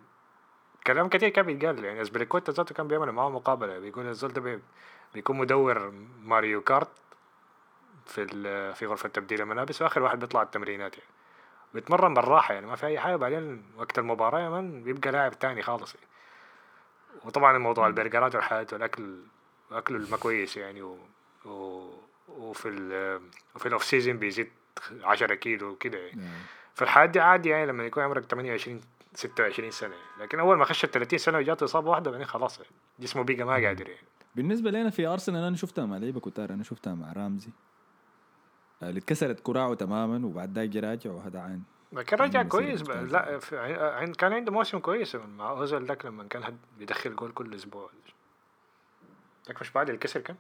[0.87, 2.01] كلام كتير كان بيتقال يعني.
[2.01, 3.79] اسبريكوتا ذاته كان بيعمل معاه مقابلة.
[3.79, 4.61] بيقول الزول ده بي-
[5.13, 5.89] بيكون مدور
[6.23, 6.89] ماريو كارت
[8.05, 11.09] في ال- في غرفة تبديل الملابس وآخر واحد بيطلع التمرينات يعني.
[11.73, 12.67] بيتمرن بالراحة يعني.
[12.67, 13.15] ما في أي حاجة.
[13.15, 16.07] بعدين وقت المباراة يا man بيبقى لاعب تاني خالص يعني.
[17.25, 19.17] وطبعا الموضوع البرجرات والحياة والأكل
[19.71, 20.97] أكله الما كويس يعني و...
[21.45, 21.89] و...
[22.27, 23.21] وفي ال...
[23.55, 24.47] وفي ال off season بيزيد
[25.03, 26.21] 10 كيلو وكده يعني.
[26.21, 26.37] يعني
[26.73, 28.81] فالحياة دي عادي يعني لما يكون عمرك 28
[29.15, 29.95] 26 سنة.
[30.19, 32.59] لكن أول ما خش ال 30 سنة وجاته إصابة واحدة بعدين خلاص
[32.99, 34.07] جسمه بقى ما قادر يعني.
[34.35, 36.49] بالنسبة لنا في أرسنال أنا شفتها مع لعيبة كتار.
[36.49, 37.49] أنا شفتها مع رامزي.
[38.83, 41.63] آه، اللي اتكسرت كراعه تماما وبعد ذاك راجع وهذا عين.
[41.93, 43.05] لكن رجع المسيرة كويس ب- بتاعته.
[43.05, 43.57] لا في
[43.99, 47.89] عن- كان عنده موسم كويس مع اوزل ذاك لما كان هد- بيدخل جول كل أسبوع
[49.47, 50.35] ذاك مش بعد الكسر كان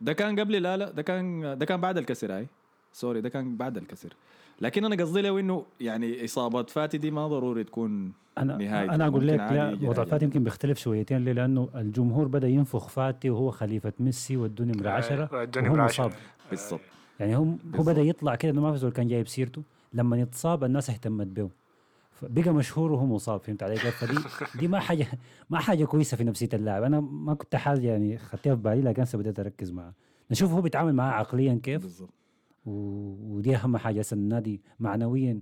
[0.00, 2.46] ده كان قبل لا لا ده كان ده كان بعد الكسر هاي
[2.92, 4.12] سوري ده كان بعد الكسر
[4.60, 8.94] لكن أنا قصدي له إنه يعني إصابات فاتي دي ما ضروري تكون أنا نهايته.
[8.94, 10.04] أنا أقول لك لا وضع راجع.
[10.10, 14.90] فاتي يمكن بيختلف شويتين ليه؟ لأنه الجمهور بدأ ينفخ فاتي وهو خليفة ميسي والدنيا نمره
[14.90, 16.20] 10 الدنيا وهو من مصاب عشرة.
[16.50, 16.80] بالضبط
[17.20, 17.82] يعني هم هو.
[17.82, 19.62] بدأ يطلع كده إنه ما في زول كان جايب سيرته
[19.94, 21.50] لما يتصاب الناس اهتمت به
[22.22, 24.18] بقى مشهور وهو مصاب فهمت علي كيف؟ فدي
[24.58, 25.06] دي ما حاجة
[25.50, 26.82] ما حاجة كويسة في نفسية اللاعب.
[26.82, 29.92] أنا ما كنت حاجة يعني خدتها في بالي لكن هسه بديت أركز معاه.
[30.30, 32.10] نشوف هو بيتعامل معاه عقليا كيف؟ بالضبط.
[32.66, 32.70] و...
[33.36, 34.00] ودي أهم حاجة.
[34.00, 35.40] هسه النادي معنويا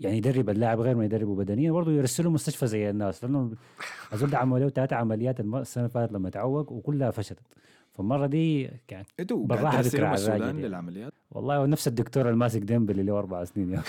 [0.00, 3.24] يعني يدرب اللاعب غير ما يدربه بدنيا برضه يرسله مستشفى زي الناس.
[3.24, 3.52] لأنه
[4.12, 7.38] الزول ده عملوا ثلاث عمليات السنة اللي فاتت لما تعوق وكلها فشلت.
[7.94, 10.68] فالمره دي يعني أنتوا بالراحة قاعد ذكر ترسلوا على السودان الراجل يعني.
[10.68, 13.82] للعمليات؟ والله هو نفس الدكتور الماسك ديمبلي اللي له أربع سنين يا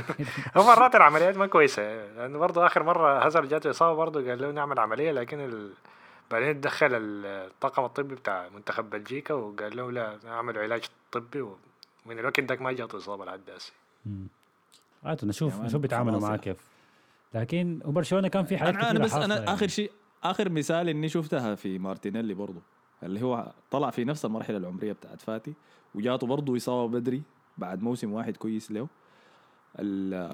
[0.56, 1.82] هو مرات العمليات ما كويسة.
[2.16, 5.72] لأنه برضه آخر مرة هازارد جاته إصابة برضه قال له نعمل عملية لكن ال...
[6.30, 12.40] بعدين تدخل الطاقم الطبي بتاع منتخب بلجيكا وقال له لا اعملوا علاج طبي ومن الوقت
[12.40, 13.72] ذاك ما جاته إصابة لحد هسه.
[15.04, 16.42] عادة نشوف يا مان، نشوف بيتعاملوا معاه يعني.
[16.42, 16.56] كيف.
[17.34, 19.52] لكن وبرشلونه كان في حاجات أنا أنا بس أنا يعني.
[19.52, 22.60] آخر شيء آخر مثال إني شفتها في مارتينيلي برضه
[23.04, 25.54] اللي هو طلع في نفس المرحلة العمرية بتاعت فاتي
[25.94, 27.22] وجاته برضه إصابة بدري
[27.58, 28.88] بعد موسم واحد كويس له.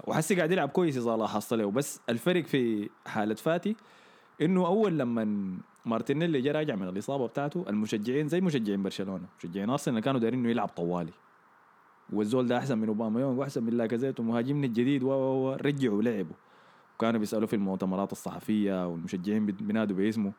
[0.06, 1.70] وحسي قاعد يلعب كويس إذا لاحظت له.
[1.70, 3.76] بس الفرق في حالة فاتي
[4.42, 5.54] إنه أول لما
[5.86, 10.50] مارتينيلي جا راجع من الإصابة بتاعته المشجعين زي مشجعين برشلونة مشجعين أرسنال كانوا دايرين إنه
[10.50, 11.12] يلعب طوالي.
[12.12, 16.36] والزول ده أحسن من أوباميانغ وأحسن من لاكازيت ومهاجمنا الجديد و رجعوا لعبوا.
[16.96, 20.32] وكانوا بيسألوا في المؤتمرات الصحفية والمشجعين بي- بينادوا باسمه.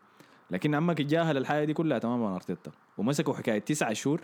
[0.51, 2.71] لكن عمك يتجاهل الحاجة دي كلها تماما أرتيتا.
[2.97, 4.21] ومسكوا حكاية تسعة شهور.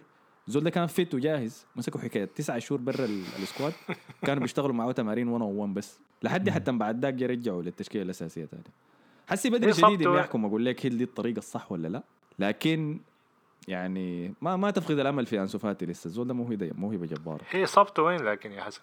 [0.48, 1.66] الزول ده كان fit وجاهز.
[1.76, 3.74] مسكوا حكاية تسعة شهور برا ال- ال squad.
[4.22, 6.00] كانوا بيشتغلوا معاه تمارين 1 1 بس.
[6.24, 8.64] لحد حتى بعد ذاك رجعوا للتشكيلة الأساسية تاني.
[9.28, 12.04] حسي بدري شديد صبته- إني أحكم أقول لك هل دي الطريقة الصح ولا لا.
[12.40, 13.00] لكن
[13.68, 16.08] يعني ما ما تفقد الأمل في انسو فاتي لسه.
[16.08, 17.42] الزول ده موهبه موهبة جبارة.
[17.50, 18.82] هي اصابته وين لكن يا حسن؟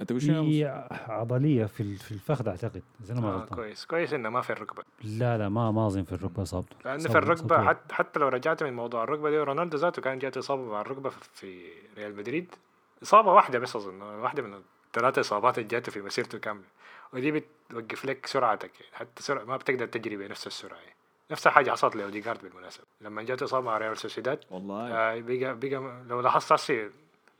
[0.00, 3.56] أنت يا هي عضلية في ال- في الفخذ أعتقد إذا أنا ما آه غلطان.
[3.56, 3.84] كويس.
[3.84, 4.82] كويس إنه ما في الركبة.
[5.04, 6.76] لا لا ما ما أظن في الركبة إصابته.
[6.84, 10.18] لأن صوت- في الركبة حتى, حتى لو رجعت من موضوع الركبة دي رونالدو ذاته كان
[10.18, 11.64] جاته اصابه مع الركبة في
[11.96, 12.54] ريال مدريد.
[13.02, 16.64] إصابة واحدة بس أظن واحدة من الثلاث إصابات اللي جاته في مسيرته كامله
[17.12, 20.94] ودي بتوقف لك سرعتك يعني حتى سرعة ما بتقدر تجري بنفس السرعة يعني.
[21.30, 22.84] نفس الحاجة حصلت لأوديجارد بالمناسبة.
[23.00, 24.92] لما جاته إصابة مع ريال سوسيداد والله.
[24.92, 26.52] آه بقى بقى لو لاحظت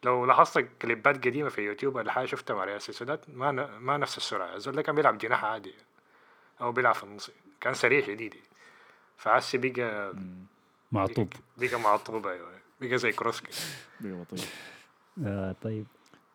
[0.04, 3.96] لو لاحظت كليبات قديمة في يوتيوب ولا حاجة شفتها مع ريال سوسيداد ما ن- ما
[3.96, 4.54] نفس السرعة.
[4.56, 5.74] الزول ده كان بيلعب جناح عادي
[6.60, 8.34] أو بيلعب في النص كان سريع شديد.
[9.16, 10.14] فحسي بقى
[10.92, 11.32] معطوب.
[11.56, 12.48] بقى معطوب أيوه.
[12.80, 13.50] بقى زي كروسكي.
[14.00, 14.44] بيبقى بطيء.
[15.24, 15.86] آه طيب.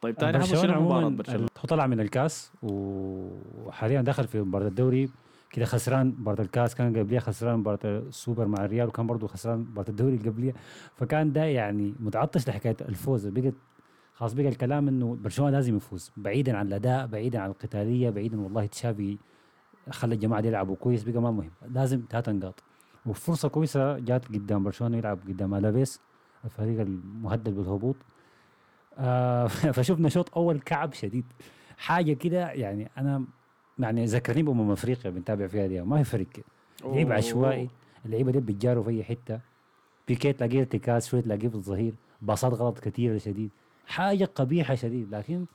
[0.01, 1.23] طيب برشلونة شنو عموما
[1.59, 5.09] هو طلع من الكاس وحاليا دخل في مباراة الدوري.
[5.51, 9.89] كده خسران مباراه الكاس كان قبليه خسران مباراه السوبر مع الريال وكان برضه خسران مباراه
[9.89, 10.53] الدوري اللي قبليه
[10.95, 13.27] فكان ده يعني متعطش لحكاية الفوز.
[13.27, 13.53] بقت
[14.13, 18.65] خلاص بقى الكلام إنه برشلونة لازم يفوز بعيدا عن الأداء بعيدا عن القتالية بعيدا والله
[18.65, 19.17] تشافي
[19.89, 21.51] خلى الجماعة دي يلعبوا كويس بقى ما مهم.
[21.71, 22.63] لازم ثلاث نقاط.
[23.05, 26.01] وفرصة كويسة جات قدام برشلونة يلعب قدام ألافيس
[26.45, 27.95] الفريق المهدد بالهبوط.
[28.97, 31.25] آه فشفنا شوط أول كعب شديد.
[31.77, 33.25] حاجة كده يعني أنا
[33.79, 36.17] يعني ذكرني بامم أفريقيا بنتابع فيها دي ما في
[36.83, 37.13] لعب أوه.
[37.13, 37.69] عشوائي
[38.05, 39.39] اللعيبة دي بيتجاروا في أي حتة.
[40.07, 41.93] بيكيت تلاقيه ارتكاز شوية تلاقيه في الظهير.
[42.21, 43.49] باصات غلط كثيره شديد.
[43.87, 45.45] حاجة قبيحة شديد لكن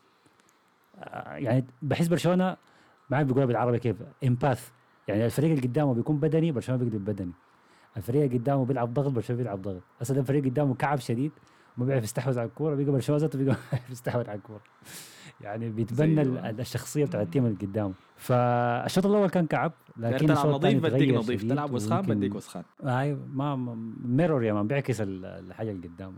[0.99, 2.57] آه يعني بحس برشلونة
[3.11, 4.71] ما عارف بيقولها بالعربي كيف empath
[5.09, 7.33] يعني الفريق اللي قدامه بيكون بدني برشلونة بيقلب بدني
[7.97, 9.83] الفريق اللي قدامه بيلعب ضغط برشلونة بيلعب ضغط.
[10.01, 11.33] هسه الفريق قدامه كعب شديد
[11.77, 13.57] ما بيعرف يستحوذ على الكورة بيقى برشلونة ذاته بيقى
[13.93, 14.61] يستحوذ على الكورة.
[15.41, 17.93] يعني بيتبنى ال- الشخصية بتاعت ال team اللي قدامه.
[18.17, 21.43] فالشوط الأول كان كعب لكن تلعب الشوط الثاني نظيف بديك نظيف.
[21.43, 22.63] تلعب وسخان بديك وسخان.
[22.85, 26.17] أيوه ما ما- mirror يا man بيعكس ال- الحاجة اللي قدامه.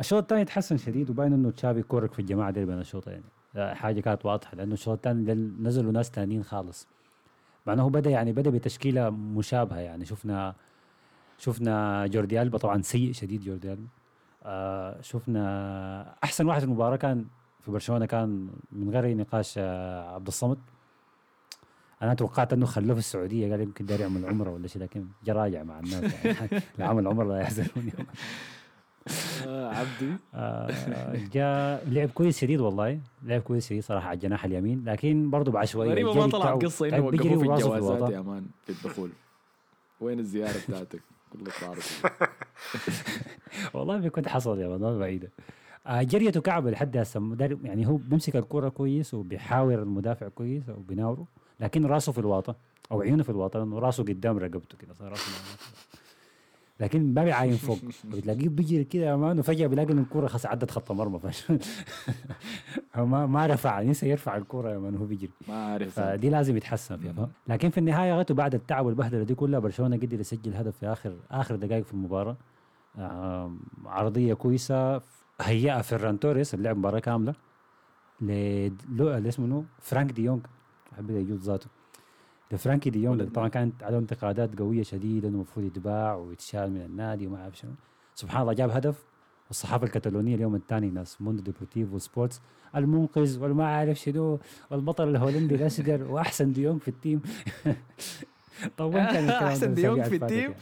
[0.00, 3.22] الشوط الثاني تحسن شديد وباين إنه تشافي كورك في الجماعة دي بين الشوطين.
[3.54, 6.88] يعني حاجة كانت واضحة لأنه الشوط الثاني نزلوا ناس ثانيين خالص.
[7.66, 10.54] مع إنه بدأ يعني بدأ بتشكيلة مشابهة يعني شفنا
[11.38, 13.86] شفنا جوردي ألبا طبعا سيء شديد جوردي ألبا.
[14.44, 17.24] آه شفنا أحسن واحد في المباراة كان
[17.64, 20.58] في برشلونة كان من غير أي نقاش آه عبد الصمد.
[22.02, 25.32] أنا توقعت إنه خلوه في السعودية قال يمكن داير يعمل عمرة ولا شيء لكن جا
[25.32, 26.48] راجع مع الناس يعني.
[26.78, 27.92] لا عمل عمرة لا يحزنون
[29.46, 30.16] آه، عبدي.
[30.34, 35.52] آه، جاء لعب كويس شديد والله لعب كويس شديد صراحة على الجناح اليمين لكن برضه
[35.52, 38.10] بعشوائيه غريبة ما طلعت قصة تعب إنه وقفوه في الجوازات.
[38.10, 39.10] يا مان في الدخول
[40.00, 41.00] وين الزيارة بتاعتك؟
[41.32, 41.82] كل الطارق
[43.74, 45.30] والله بيكون حصل يا مان ما بعيدة.
[45.90, 47.36] جريته كعبه لحد هسه.
[47.62, 51.26] يعني هو بيمسك الكرة كويس وبيحاور المدافع كويس أو بيناوره
[51.60, 52.56] لكن راسه في الواطة
[52.92, 55.30] أو عيونه في الواطة لأنه راسه قدام رقبته كده صار راسه
[56.80, 57.78] لكن ما بيعاين فوق.
[58.04, 61.20] بتلاقيه بيجري كده يا man وفجأة بيلاقي إن الكرة خلاص عدت خط مرمى
[62.96, 65.30] ما ما رفع نسى يرفع الكرة يا man وهو بيجري.
[65.48, 67.12] ما عارف فدي لازم يتحسن فيها.
[67.12, 70.86] فاهم لكن في النهاية غايته بعد التعب والبهدلة دي كلها برشلونة قدر يسجل هدف في
[70.86, 72.36] اخر آخر دقائق في المباراة.
[73.86, 74.98] عرضية كويسة
[75.42, 77.34] هيأها فيران توريس اللعب مباراة كاملة
[78.20, 80.40] ل اسمه؟ فرانك دي يونغ.
[80.96, 81.66] حب يجوز ذاته.
[82.52, 83.24] لفرانكي دي يونغ.
[83.24, 87.70] طبعا كانت عليه انتقادات قوية شديدة إنه المفروض يتباع ويتشال من النادي وما أعرف شنو.
[88.14, 89.04] سبحان الله جاب هدف.
[89.48, 92.40] والصحافة الكتالونية اليوم الثاني ناس موندو ديبورتيفو سبورتس
[92.76, 94.38] المنقذ والما عارف شنو.
[94.70, 97.22] والبطل الهولندي الأصغر وأحسن ديونج في ال team.
[98.78, 100.54] طولت الأسابيع ديونج في ال team؟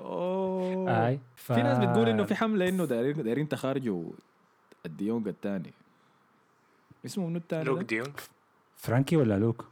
[0.00, 1.06] أوه.
[1.06, 1.52] أي ف...
[1.52, 4.04] في ناس بتقول إنه في حملة إنه دايرين دايرين تخارجوا
[4.86, 5.72] الديونج الثاني
[7.06, 8.12] اسمه منو الثاني لوك؟ ديونج
[8.76, 9.64] فرانكي ولا لوك؟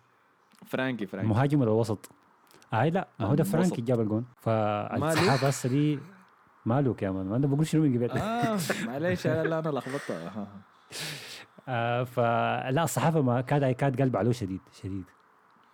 [0.66, 1.28] فرانكي فرانكي.
[1.28, 2.10] مهاجم ولا وسط؟
[2.74, 3.80] أي لا ما هو ده آه، فرانكي.
[3.80, 4.24] جاب الجون.
[4.40, 5.98] فالصحافه هسه دي
[6.66, 7.26] مالوك يا man.
[7.26, 8.10] ما أنا بقول شنو من قبل.
[8.10, 10.46] آه معلش لا لا أنا لخبطتها آه.
[11.68, 12.04] آه.
[12.04, 15.04] فلا الصحافه ما كاد كاد قلب عليه شديد شديد.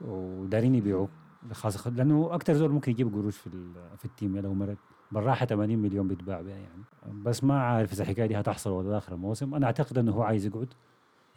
[0.01, 1.09] ودارين يبيعوه.
[1.53, 4.77] خاصة لأنه أكثر زول ممكن يجيب قروش في ال- في ال team لو مرق
[5.12, 6.83] بالراحة 80 مليون بيتباع بها يعني.
[7.22, 9.55] بس ما عارف إذا الحكاية دي هتحصل ولا لا آخر الموسم.
[9.55, 10.74] أنا أعتقد إنه هو عايز يقعد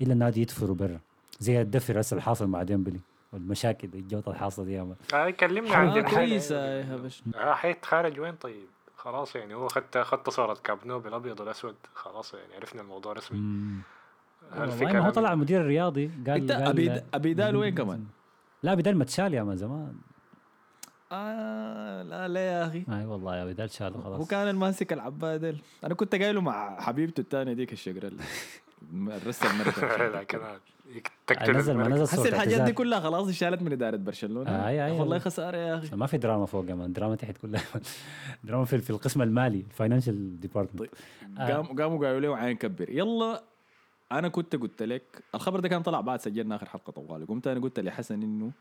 [0.02, 1.00] الا النادي يدفره برا.
[1.40, 3.00] زي الدفر هسه الحاصل مع ديمبلي
[3.34, 6.16] والمشاكل الجوطه الحاصلة دي يا آه كلمنا عن آه دي الحاجة.
[6.16, 7.24] كويس آه، يا هبش.
[7.36, 12.34] آه حيتخارج وين؟ طيب خلاص يعني هو خدت خدت صورة كاب نو بالابيض والاسود خلاص
[12.34, 13.40] يعني عرفنا الموضوع رسمي.
[15.00, 18.06] هو طلع المدير الرياضي قال إنت أبيدال وين كمان؟
[18.64, 19.94] لا بدل ما تشال يا man زمان.
[21.12, 25.58] آه لا لا يا أخي؟ أي والله يا بدل شال هو خلاص كان الماسك العبادل
[25.84, 28.12] أنا كنت قايله مع حبيبته الثانية ديك الشقره
[28.94, 29.68] المركز كمان
[31.58, 31.88] نزل ما.
[31.88, 32.74] نزل حس الحاجات دي.
[32.74, 34.50] كلها خلاص اشالت من إدارة برشلونة.
[34.50, 35.20] آه، أي- أي- والله.
[35.20, 35.96] خساره يا أخي.
[35.96, 37.62] ما في دراما فوق يا man دراما تحت كلها.
[38.44, 40.90] دراما في, في القسم المالي ال financial department طيب.
[41.38, 42.90] قام قاموا قالوا له عين كبر.
[42.90, 43.44] يلا
[44.12, 47.26] أنا كنت قلت لك الخبر ده كان طلع بعد سجلنا آخر حلقة طوالي.
[47.26, 48.52] قمت أنا قلت لحسن إنه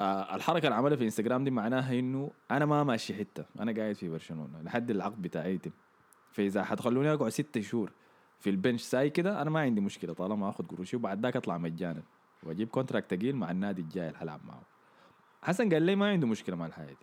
[0.00, 3.94] آه الحركة اللي عملها في إنستغرام دي معناها إنه أنا ما ماشي حتة أنا قاعد
[3.94, 5.70] في برشلونة لحد العقد بتاعي يتم
[6.32, 7.92] فإذا حتخلوني أقعد ست شهور
[8.40, 11.58] في ال bench ساي كده أنا ما عندي مشكلة طالما آخذ قروشي وبعد ذاك أطلع
[11.58, 12.02] مجانا
[12.42, 14.62] وأجيب contract ثقيل مع النادي الجاي اللي حلعب معه.
[15.42, 16.96] حسن قال لي ما عنده مشكلة مع الحاجة دي.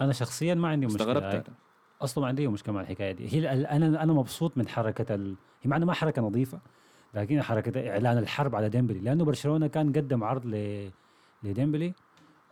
[0.00, 1.02] أنا شخصيا ما عندي مشكلة.
[1.02, 1.48] استغربت.
[1.48, 1.56] أنا.
[2.02, 3.28] أصلا ما عندي مشكله مع الحكاية دي.
[3.34, 5.36] هي أنا أنا مبسوط من حركة ال...
[5.62, 6.60] هي معنى ما حركة نظيفة
[7.14, 8.98] لكن حركة إعلان الحرب على ديمبلي.
[9.00, 10.90] لأنه برشلونة كان قدم عرض ل
[11.42, 11.94] لديمبلي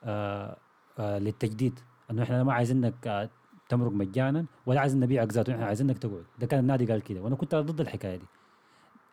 [0.05, 0.57] آه
[0.99, 1.81] آه للتجديد.
[2.11, 3.31] إنه إحنا ما عايزينك آه
[3.69, 6.25] تمرق مجانا ولا عايزين نبيعك ذاته إحنا عايزينك تقعد.
[6.39, 7.21] ده كان النادي قال كده.
[7.21, 8.27] وأنا كنت ضد الحكاية دي.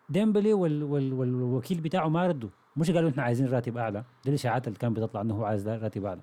[0.10, 2.50] ديمبلي وال وال والوكيل بتاعه ما ردوا.
[2.78, 4.04] مش قالوا إحنا عايزين راتب أعلى.
[4.24, 6.22] دي الاشاعات اللي كان بتطلع إنه هو عايز راتب أعلى.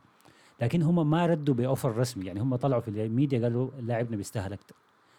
[0.62, 2.26] لكن هم ما ردوا ب offer رسمي.
[2.26, 4.74] يعني هم طلعوا في الميديا قالوا لاعبنا بيستاهل أكثر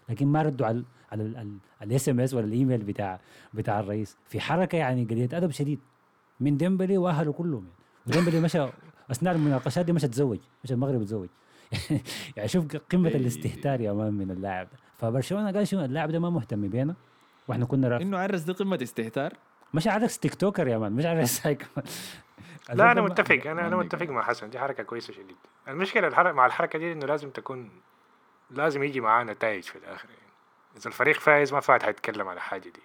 [0.09, 1.45] لكن ما ردوا على على
[1.81, 3.19] ال SMS ولا الإيميل بتاع
[3.53, 4.17] بتاع الرئيس.
[4.29, 5.79] في حركة يعني قليلة أدب شديد.
[6.39, 7.77] من ديمبلي وأهله كلهم يعني.
[8.07, 8.67] وديمبلي مشى
[9.11, 11.29] أثناء المناقشات دي مشى تزوج مشى المغرب تزوج
[12.37, 13.15] يعني شوف قمة إيه.
[13.15, 14.67] الاستهتار يا man من اللاعب.
[14.71, 16.95] ده فبرشلونة قال شنو؟ اللاعب ده ما مهتم بينا.
[17.47, 18.01] وإحنا كنا.
[18.01, 19.33] إنه عرس دي قمة استهتار؟
[19.73, 21.85] مش عارف TikToker يا man مش كمان.
[22.69, 23.41] لا أنا متفق.
[23.45, 24.11] أنا أنا متفق حق.
[24.11, 24.49] مع حسن.
[24.49, 25.37] دي حركة كويسة شديد.
[25.67, 27.81] المشكلة الحركة مع الحركة دي إنه لازم تكون
[28.51, 30.21] لازم يجي معاه نتائج في الآخر يعني.
[30.77, 32.81] إذا الفريق فايز ما فات حيتكلم على حاجة دي.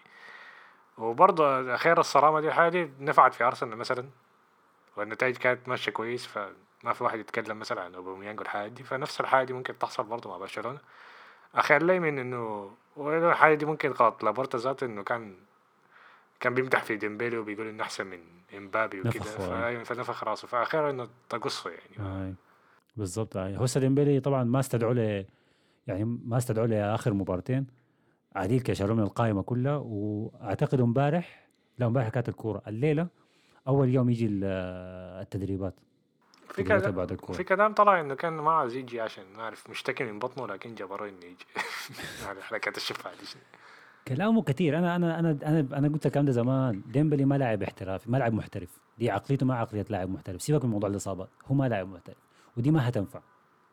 [0.98, 4.08] وبرضه غير الصرامة دي الحاجة دي نفعت في أرسنال مثلا
[4.96, 8.82] والنتائج كانت ماشية كويس فما في واحد يتكلم مثلا عن أوباميانج والحاجات دي.
[8.82, 10.78] فنفس الحاجة دي ممكن تحصل برضه مع برشلونة.
[11.54, 14.24] اخير لي من إنه الحاجة دي ممكن غلط.
[14.24, 15.36] لابورتا ذاته إنه كان
[16.40, 18.18] كان بيمدح في ديمبيلي وبيقول إنه أحسن من
[18.56, 20.48] إمبابي وكده فنفخ راسه.
[20.48, 22.08] فاخيرا إنه تقصه يعني.
[22.08, 22.34] آه.
[22.96, 23.36] بالضبط.
[23.36, 23.56] آه.
[23.56, 25.24] هو ديمبلي طبعا ما استدعوا له
[25.86, 27.66] يعني ما استدعوا له اخر مباراتين.
[28.36, 29.76] عديل كده شالوه من القائمة كلها.
[29.76, 31.46] وأعتقد امبارح
[31.78, 32.62] لا امبارح كانت الكورة.
[32.66, 33.06] الليلة
[33.68, 34.44] أول يوم يجي ال-
[35.22, 35.74] التدريبات.
[36.50, 37.36] في كلام بعد الكورة.
[37.36, 40.74] في كلام طلع إنه كان ما عايز يجي عشان ما أعرف مشتكي من بطنه لكن
[40.74, 41.46] جبروه إنه يجي.
[42.26, 43.42] يعني حركات دي شنو.
[44.08, 46.82] كلامه كثير أنا أنا أنا أنا أنا قلت الكلام ده زمان.
[46.92, 48.80] ديمبلي ما لاعب احترافي ما لاعب محترف.
[48.98, 50.42] دي عقليته ما عقلية لاعب محترف.
[50.42, 52.16] سيبك من موضوع الاصابات هو ما لاعب محترف.
[52.56, 53.20] ودي ما هتنفع.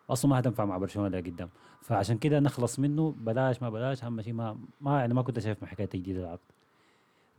[0.10, 1.50] أصلا ما هتنفع مع برشلونة لقدام
[1.82, 3.16] فعشان كده نخلص منه.
[3.20, 6.40] بلاش ما بلاش أهم شيء ما ما يعني ما كنت شايف مع حكاية تجديد العقد.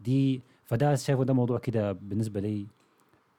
[0.01, 2.67] دي فده شايفه ده موضوع كده بالنسبة لي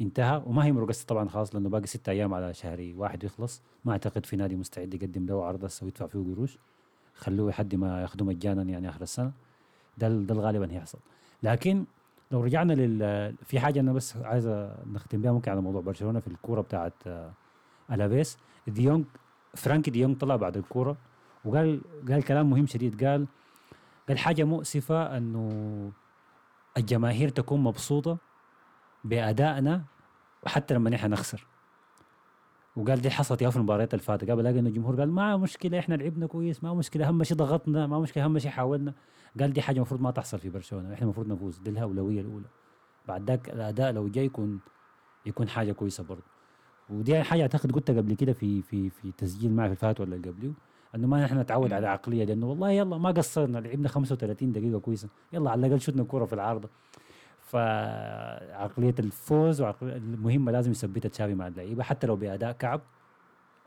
[0.02, 0.44] انتهى.
[0.46, 4.26] وما هي مرقصة طبعا خلاص لأنه باقي ستة أيام على شهر واحد يخلص ما أعتقد
[4.26, 6.58] في نادي مستعد يقدم له عرض هسه ويدفع فيه قروش.
[7.16, 9.32] خلوه لحد ما ياخذوه مجانا يعني آخر السنة.
[9.98, 11.00] ده ده غالبا هيحصل.
[11.44, 11.86] لكن
[12.32, 14.48] لو رجعنا لل في حاجة أنا بس عايز
[14.94, 17.32] نختم بها ممكن على موضوع برشلونة في الكورة بتاعت آه،
[17.92, 18.38] ألافيس.
[18.68, 19.06] ديونج
[19.56, 20.98] فرانكي ديونج طلع بعد الكورة
[21.46, 23.04] وقال قال كلام مهم شديد.
[23.06, 23.28] قال
[24.08, 25.92] قال حاجة مؤسفة إنه
[26.78, 28.18] الجماهير تكون مبسوطة
[29.04, 29.84] بأدائنا
[30.46, 31.46] حتى لما نحن نخسر.
[32.78, 35.96] وقال دي حصلت في المباريات اللي فاتت قال بلاقي انه الجمهور قال ما مشكلة إحنا
[35.96, 38.94] لعبنا كويس ما مشكلة أهم شيء ضغطنا ما مشكلة أهم شيء حاولنا.
[39.40, 42.46] قال دي حاجة المفروض ما تحصل في برشلونة إحنا المفروض نفوز دي الاولويه الأولى.
[43.08, 44.60] بعد ذاك الأداء لو جاي يكون
[45.26, 46.24] يكون حاجة كويسة برضه.
[46.90, 50.30] ودي حاجة أعتقد قلتها قبل كده في في في تسجيل معي في الفات ولا اللي
[50.30, 50.54] قبله
[50.96, 55.10] إنه ما نحن نتعود على عقلية لأنه والله يلا ما قصرنا لعبنا 35 دقيقة كويسة
[55.34, 56.70] يلا على الأقل شتنا الكره في العارضة.
[57.48, 62.82] فعقلية الفوز وعقلية المهمة لازم يثبتها تشافي مع اللعيبة حتى لو بأداء كعب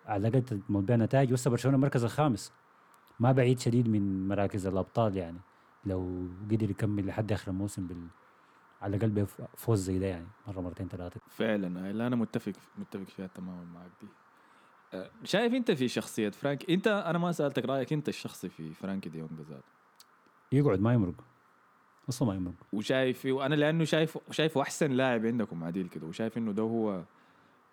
[0.07, 1.31] على الأقل بها نتائج.
[1.31, 2.53] وهسه برشلونة المركز الخامس
[3.21, 5.39] ما بعيد شديد من مراكز الأبطال يعني.
[5.85, 8.07] لو قدر يكمل لحد آخر الموسم بال
[8.83, 11.21] على الأقل بفوز زي ده يعني مرة مرتين ثلاثة.
[11.29, 11.91] فعلا.
[11.91, 14.09] أنا متفق متفق فيها تماما معك دي.
[14.95, 19.09] أه، شايف أنت في شخصية فرانك؟ أنت أنا ما سألتك رأيك أنت الشخصي في فرانكي
[19.09, 19.65] ديونج ذات
[20.53, 21.15] يقعد ما يمرق.
[22.11, 26.53] أصلا ما يمرق وشايف وأنا لأنه شايف شايفه أحسن لاعب عندكم عديل كده وشايف إنه
[26.53, 27.03] ده هو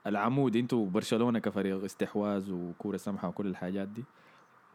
[0.08, 4.04] العمود أنتوا برشلونه كفريق استحواذ وكورة سمحة وكل الحاجات دي.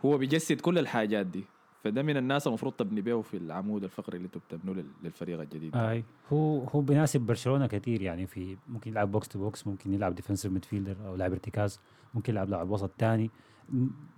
[0.05, 1.44] هو بيجسد كل الحاجات دي
[1.85, 5.77] فده من الناس المفروض تبني به في العمود الفقري اللي أنتوا بتبنوه لل- للفريق الجديد.
[5.77, 6.05] أي.
[6.33, 10.53] هو هو بيناسب برشلونة كثير يعني في ممكن يلعب box to box ممكن يلعب defensive
[10.53, 11.81] midfielder أو لاعب ارتكاز
[12.14, 13.31] ممكن يلعب لاعب وسط ثاني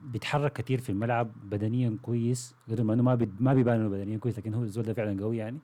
[0.03, 4.39] بيتحرك كثير في الملعب بدنيا كويس قدر ما إنه ما ما بيبان إنه بدنيا كويس
[4.39, 5.59] لكن هو الزول ده فعلا قوي يعني.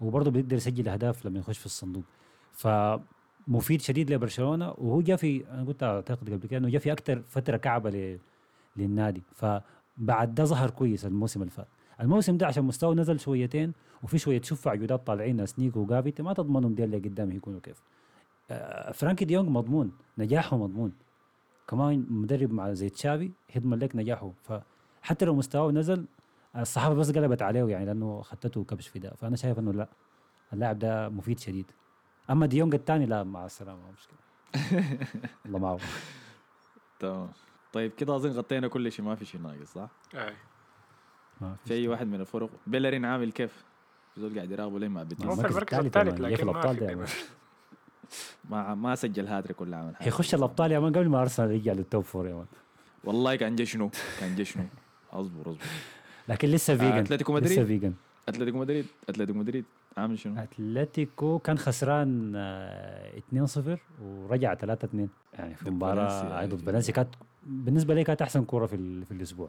[0.00, 2.04] وبرضه بيقدر يسجل أهداف لما يخش في الصندوق.
[2.52, 7.22] فمفيد شديد لبرشلونة وهو جاء في أنا قلت أعتقد قبل كده إنه جاء في أكثر
[7.28, 8.18] فترة كعبة ل-
[8.76, 9.22] للنادي.
[9.34, 11.68] فبعد ده ظهر كويس الموسم اللي فات.
[12.00, 16.32] الموسم ده عشان مستوى نزل شويتين وفي شوية شفع جداد طالعين ناس نيكو وجافي ما
[16.32, 17.82] تضمنهم دي اللي قدام يكونوا كيف.
[18.50, 20.92] آه، فرانكي ديونج مضمون نجاحه مضمون.
[21.68, 24.32] كمان مدرب مع زي تشافي يضمن لك نجاحه.
[24.42, 26.06] فحتى لو مستواه نزل
[26.56, 29.88] الصحافة بس قلبت عليه يعني لأنه ختته كبش فداء فأنا شايف إنه لا
[30.52, 31.70] اللاعب ده مفيد شديد.
[32.30, 34.18] أما ديونج الثاني لا مع السلامة ما مشكلة.
[35.46, 35.78] الله معه
[36.98, 37.28] تمام.
[37.72, 40.34] طيب كده أظن غطينا كل شيء ما في شيء ناقص صح؟ أي.
[41.40, 42.50] ما في اي واحد من الفرق.
[42.66, 43.64] بيلرين عامل كيف؟
[44.16, 47.06] زول قاعد يراقبه ليه هو بيتيس في المركز الثالث في لكن ما الأبطال في ده.
[48.50, 51.72] ما ما سجل هاتريك ولا عمل حاجة حيخش الأبطال يا مان قبل ما ارسنال يرجع
[51.72, 52.46] للتوب فور يا مان.
[53.04, 53.90] والله كان جشنو
[54.20, 54.64] كان جشنو
[55.12, 55.60] أصبر أصبر.
[56.28, 57.94] لكن لسه فيجن أتلتيكو لسه مدريد؟ فيجن
[58.28, 59.64] أتلتيكو مدريد؟ أتلتيكو مدريد.
[59.96, 64.58] عامل شنو؟ أتلتيكو كان خسران آه، 2-0 ورجع 3-2
[65.34, 67.08] يعني في ضد مباراة فالنسيا آه، ضد فالنسيا كانت
[67.46, 69.48] بالنسبة لي كانت أحسن كورة في, ال- في الأسبوع.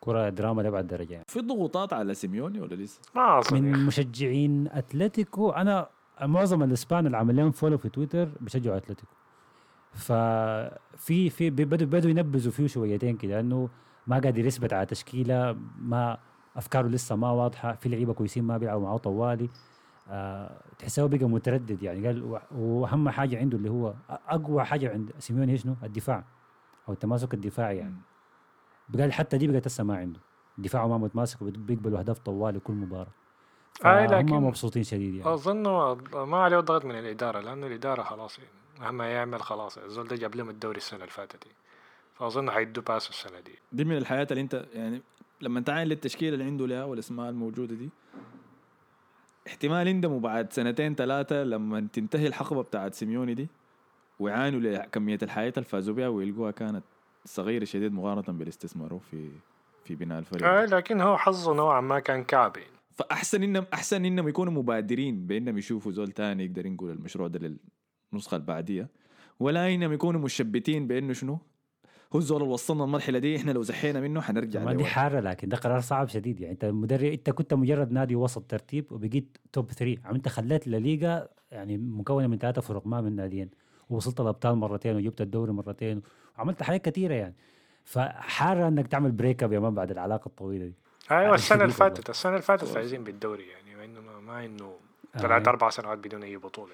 [0.00, 1.24] كرة دراما لأبعد درجة يعني.
[1.28, 3.86] في ضغوطات على سيميوني ولا لسه؟ ما من.
[3.86, 5.88] مشجعين أتلتيكو أنا
[6.22, 9.12] معظم الإسبان اللي عامل لهم follow في تويتر بيشجعوا أتلتيكو.
[9.92, 13.68] ففي في بدوا بدوا ينبذوا فيه شويتين كده انه
[14.06, 16.18] ما قادر يثبت على تشكيلة ما
[16.56, 19.50] أفكاره لسه ما واضحة في لعيبة كويسين ما بيلعبوا معاه طوالي.
[20.10, 22.06] آه تحسه بقى متردد يعني.
[22.06, 26.24] قال وأهم حاجة عنده اللي هو أقوى حاجة عند سيميوني شنو؟ الدفاع
[26.88, 27.96] أو التماسك الدفاعي يعني.
[28.98, 30.20] قال حتى دي بقت هسه ما عنده.
[30.58, 33.12] دفاعه ما متماسك وبيقبلوا أهداف طوالي كل مباراة.
[33.84, 35.34] آه، لكن مبسوطين شديد يعني.
[35.34, 35.62] أظن
[36.14, 40.34] ما عليه ضغط من الإدارة لأنه الإدارة خلاص يعني مهما يعمل خلاص الزول ده جاب
[40.36, 41.50] لهم الدوري السنة اللي فاتت دي.
[42.14, 43.58] فأظن حيدوا باس السنة دي.
[43.72, 45.02] دي من الحياة اللي أنت يعني
[45.40, 47.90] لما تعاين للتشكيلة اللي عنده لها والاسماء الموجودة دي
[49.46, 53.48] احتمال يندموا بعد سنتين ثلاثة لما تنتهي الحقبة بتاعت سيميوني دي
[54.18, 56.84] ويعانوا لكمية الحياة اللي فازوا بها ويلقوها كانت
[57.24, 59.30] صغيرة شديد مقارنة بالاستثمار في
[59.84, 60.48] في بناء الفريق.
[60.48, 62.64] آه لكن هو حظه نوعا ما كان كعبي.
[62.98, 67.56] فأحسن انهم أحسن إنهم يكونوا مبادرين بإنهم يشوفوا زول تاني يقدر ينقل المشروع ده
[68.12, 68.88] للنسخة البعدية
[69.40, 71.38] ولا إنهم يكونوا مشبتين بإنه شنو؟
[72.12, 74.84] هو الزول اللي وصلنا المرحلة دي إحنا لو زحينا منه حنرجع ما دي.
[74.84, 76.52] حاره لكن ده قرار صعب شديد يعني.
[76.52, 81.28] أنت مدرب أنت كنت مجرد نادي وسط ترتيب وبقيت top 3 عم أنت خليت الليغا
[81.50, 83.50] يعني مكونة من ثلاثة فرق ما من ناديين.
[83.90, 86.02] ووصلت الأبطال مرتين وجبت الدوري مرتين.
[86.38, 87.34] وعملت حاجات كثيرة يعني.
[87.84, 90.74] فحاره إنك تعمل break up يا man بعد العلاقة الطويلة دي.
[91.10, 91.74] أيوه يعني السنة اللي.
[91.74, 94.72] فاتت السنة اللي فاتت فايزين بالدوري يعني مع إنه ما, ما إنه
[95.16, 95.18] آه.
[95.20, 96.72] طلعت أربع سنوات بدون أي بطولة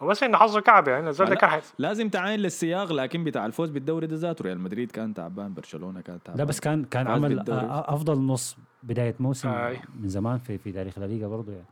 [0.00, 1.12] وبس إنه حظه كعب يعني.
[1.14, 5.54] كان حي- لازم تعاين للسياق لكن بتاع الفوز بالدوري ده ذاته ريال مدريد كان تعبان
[5.54, 7.60] برشلونة كان تعبان لا بس كان كان عمل بالدوري.
[7.60, 9.80] آه، أفضل نص بداية موسم آي.
[10.00, 11.64] من زمان في في تاريخ الليغا برضه يعني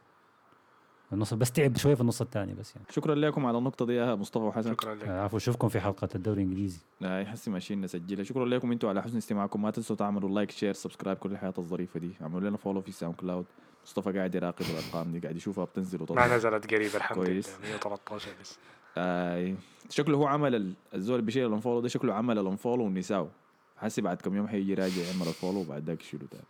[1.12, 2.86] النص بس تعب شوية في النص الثاني بس يعني.
[2.90, 4.70] شكرا لكم على النقطة دي يا مصطفى وحسن.
[4.70, 5.04] شكرا لك.
[5.04, 6.78] آه، عفوا اشوفكم في حلقة الدوري الإنجليزي.
[7.00, 8.24] لا حسي ماشيين نسجلها.
[8.24, 9.62] شكرا لكم أنتم على حسن استماعكم.
[9.62, 12.10] ما تنسوا تعملوا like share subscribe كل الحاجات الظريفة دي.
[12.22, 13.44] اعملوا لنا follow في ساوند كلاود
[13.84, 17.48] مصطفى قاعد يراقب الأرقام دي قاعد يشوفها بتنزل ما وتطلع نزلت قريب الحمد كويس.
[17.48, 18.58] لله 113 بس.
[18.98, 19.54] آه
[19.90, 23.28] شكله هو عمل ال- الزول بيشيل الأنفولو ده شكله عمل الأنفولو ونساو
[23.76, 26.44] حسي بعد كم يوم حيجي راجع يعمل الفولو وبعد ذاك يشيله تاني.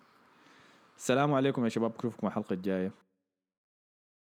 [0.99, 1.93] السلام عليكم يا شباب.
[1.99, 2.91] اشوفكم الحلقة الجاية.